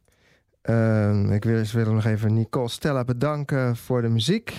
Ehm, 0.61 1.31
ik 1.31 1.43
wil, 1.43 1.55
dus 1.57 1.71
willen 1.71 1.93
nog 1.93 2.05
even 2.05 2.33
Nicole 2.33 2.69
Stella 2.69 3.03
bedanken 3.03 3.75
voor 3.75 4.01
de 4.01 4.07
muziek. 4.09 4.53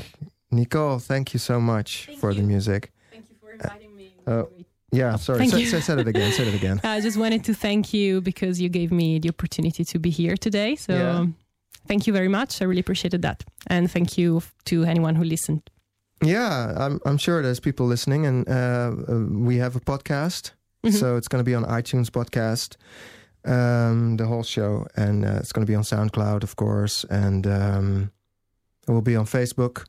Nicole, 0.49 1.01
thank 1.07 1.28
you 1.28 1.43
so 1.43 1.61
much 1.61 2.09
for 2.18 2.35
the 2.35 2.43
music. 2.43 2.91
Thank 3.11 3.24
you 3.28 3.39
for 3.41 3.53
inviting 3.53 3.95
me. 3.95 4.33
Oh, 4.33 4.49
yeah, 4.89 5.16
sorry. 5.16 5.39
Thank 5.49 5.51
Say, 5.53 5.64
say, 5.64 5.80
say 5.80 6.01
it 6.01 6.07
again. 6.07 6.33
Say 6.33 6.47
it 6.47 6.55
again. 6.55 6.80
I 6.99 7.01
just 7.01 7.16
wanted 7.16 7.45
to 7.45 7.55
thank 7.55 7.85
you 7.93 8.20
because 8.20 8.61
you 8.61 8.70
gave 8.70 8.89
me 8.95 9.18
the 9.20 9.28
opportunity 9.28 9.85
to 9.85 9.99
be 9.99 10.11
here 10.11 10.37
today. 10.37 10.76
So 10.76 10.93
Yeah. 10.93 11.26
thank 11.87 12.07
you 12.07 12.12
very 12.12 12.28
much. 12.28 12.61
I 12.61 12.64
really 12.64 12.80
appreciated 12.80 13.22
that. 13.22 13.43
And 13.66 13.91
thank 13.91 14.16
you 14.18 14.41
to 14.64 14.83
anyone 14.85 15.16
who 15.16 15.24
listened. 15.24 15.61
Yeah, 16.23 16.73
I'm, 16.77 17.01
I'm 17.05 17.18
sure 17.18 17.43
there's 17.43 17.61
people 17.61 17.87
listening, 17.87 18.27
and 18.27 18.49
uh, 18.49 18.93
uh, 19.09 19.18
we 19.49 19.57
have 19.59 19.77
a 19.77 19.81
podcast. 19.81 20.53
Mhm. 20.85 20.93
So 20.93 21.16
it's 21.16 21.29
going 21.29 21.45
to 21.45 21.49
be 21.51 21.55
on 21.55 21.64
iTunes 21.64 22.09
podcast, 22.11 22.77
um, 23.45 24.16
the 24.16 24.27
whole 24.27 24.43
show, 24.43 24.87
and 24.97 25.25
uh, 25.25 25.39
it's 25.41 25.53
going 25.53 25.64
to 25.66 25.70
be 25.70 25.77
on 25.77 25.83
SoundCloud, 25.85 26.43
of 26.43 26.57
course, 26.57 27.05
and 27.11 27.47
um, 27.47 28.11
it 28.89 28.93
will 28.93 29.03
be 29.03 29.16
on 29.16 29.27
Facebook. 29.27 29.85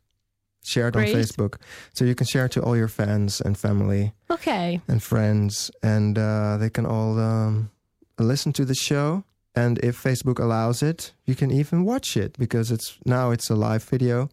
shared 0.66 0.96
it 0.96 1.00
on 1.00 1.06
Facebook, 1.06 1.56
so 1.94 2.06
you 2.06 2.16
can 2.16 2.26
share 2.26 2.46
it 2.46 2.52
to 2.54 2.62
all 2.64 2.78
your 2.78 2.88
fans 2.88 3.42
and 3.42 3.58
family 3.58 4.14
Okay. 4.30 4.80
and 4.88 5.04
friends, 5.04 5.70
and 5.82 6.18
uh, 6.18 6.56
they 6.58 6.70
can 6.70 6.86
all 6.86 7.20
um, 7.20 7.70
listen 8.18 8.54
to 8.54 8.64
the 8.66 8.74
show. 8.76 9.24
And 9.56 9.78
if 9.84 10.02
Facebook 10.02 10.40
allows 10.40 10.82
it, 10.82 11.12
you 11.26 11.36
can 11.36 11.52
even 11.52 11.84
watch 11.84 12.16
it 12.16 12.38
because 12.40 12.72
it's 12.72 12.98
now 13.06 13.32
it's 13.32 13.50
a 13.50 13.56
live 13.56 13.84
video. 13.84 14.30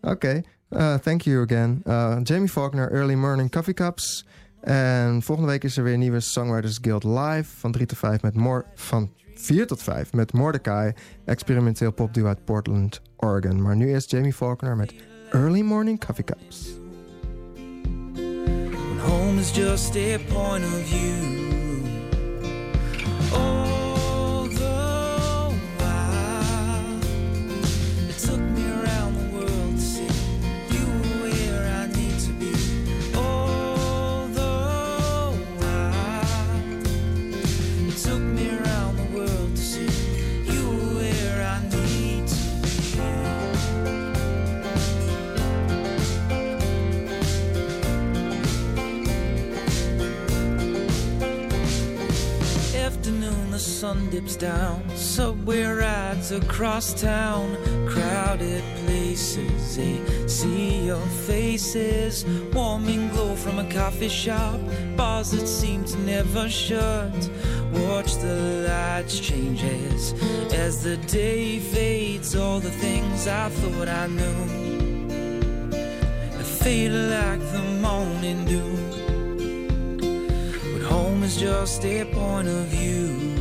Okay. 0.04 0.44
Uh, 0.74 0.98
thank 0.98 1.26
you 1.26 1.42
again. 1.42 1.84
Uh, 1.86 2.20
Jamie 2.20 2.50
Faulkner, 2.50 2.90
Early 2.90 3.16
Morning 3.16 3.48
Coffee 3.48 3.74
Cups. 3.74 4.26
En 4.64 5.22
volgende 5.22 5.52
week 5.52 5.64
is 5.64 5.78
er 5.78 5.84
weer 5.84 5.94
een 5.94 6.00
nieuwe 6.00 6.20
Songwriters 6.20 6.78
Guild 6.82 7.04
live 7.04 7.58
van 7.58 7.72
3 7.72 7.86
tot 7.86 7.98
5 7.98 8.22
met 8.22 8.36
Mor 8.36 8.66
van 8.76 9.12
4 9.36 9.68
tot 9.68 9.84
5 9.84 10.14
met 10.14 10.34
Mordecai, 10.34 10.94
experimenteel 11.26 11.92
popduo 11.92 12.28
uit 12.28 12.46
Portland, 12.46 13.02
Oregon. 13.18 13.62
Maar 13.62 13.76
nu 13.76 13.94
is 13.94 14.06
Jamie 14.08 14.34
Faulkner 14.34 14.76
met 14.76 14.94
Early 15.32 15.62
Morning 15.62 16.06
Coffee 16.06 16.24
Cups. 16.24 16.82
when 18.94 19.00
home 19.00 19.40
is 19.40 19.52
just 19.52 19.96
a 19.96 20.18
point 20.30 20.64
of 20.64 20.72
view. 20.88 21.43
Sun 53.84 54.10
dips 54.10 54.38
down, 54.38 54.82
subway 54.96 55.62
rides 55.62 56.32
across 56.32 56.94
town, 56.94 57.58
crowded 57.86 58.64
places, 58.86 59.78
a 59.78 60.30
sea 60.30 60.90
of 60.90 61.06
faces, 61.28 62.24
warming 62.54 63.10
glow 63.10 63.36
from 63.36 63.60
a 63.60 63.70
coffee 63.70 64.08
shop, 64.08 64.58
bars 64.96 65.32
that 65.32 65.46
seem 65.48 65.84
to 65.84 65.98
never 65.98 66.48
shut. 66.48 67.30
Watch 67.74 68.16
the 68.28 68.38
lights 68.70 69.20
change 69.20 69.62
as, 69.66 70.14
as 70.54 70.82
the 70.82 70.96
day 70.96 71.60
fades, 71.60 72.38
all 72.38 72.62
the 72.62 72.72
things 72.72 73.28
I 73.28 73.50
thought 73.50 73.90
I 73.90 74.08
knew 74.08 74.64
fade 76.64 76.92
like 76.92 77.42
the 77.52 77.64
morning 77.82 78.46
dew. 78.46 78.78
But 80.72 80.84
home 80.84 81.22
is 81.24 81.36
just 81.36 81.84
a 81.84 82.06
point 82.06 82.48
of 82.48 82.68
view. 82.68 83.33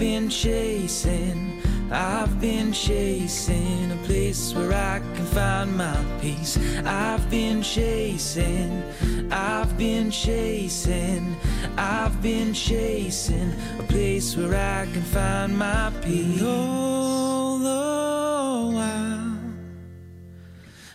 Been 0.00 0.30
chasing, 0.30 1.60
I've 1.90 2.40
been 2.40 2.72
chasing 2.72 3.92
a 3.92 3.96
place 4.06 4.54
where 4.54 4.72
I 4.72 5.00
can 5.14 5.26
find 5.26 5.76
my 5.76 6.02
peace. 6.22 6.56
I've 6.86 7.30
been 7.30 7.60
chasing, 7.60 8.82
I've 9.30 9.76
been 9.76 10.10
chasing, 10.10 11.36
I've 11.76 12.22
been 12.22 12.54
chasing 12.54 13.52
a 13.78 13.82
place 13.82 14.34
where 14.38 14.54
I 14.54 14.86
can 14.90 15.02
find 15.02 15.58
my 15.58 15.92
peace. 16.00 16.42
Although 16.42 17.68
I, 18.78 19.36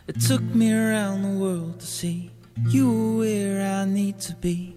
it 0.08 0.20
took 0.20 0.42
me 0.42 0.74
around 0.74 1.22
the 1.22 1.38
world 1.40 1.80
to 1.80 1.86
see 1.86 2.32
you 2.70 2.90
were 2.90 3.18
where 3.20 3.62
I 3.82 3.86
need 3.86 4.20
to 4.22 4.34
be. 4.34 4.75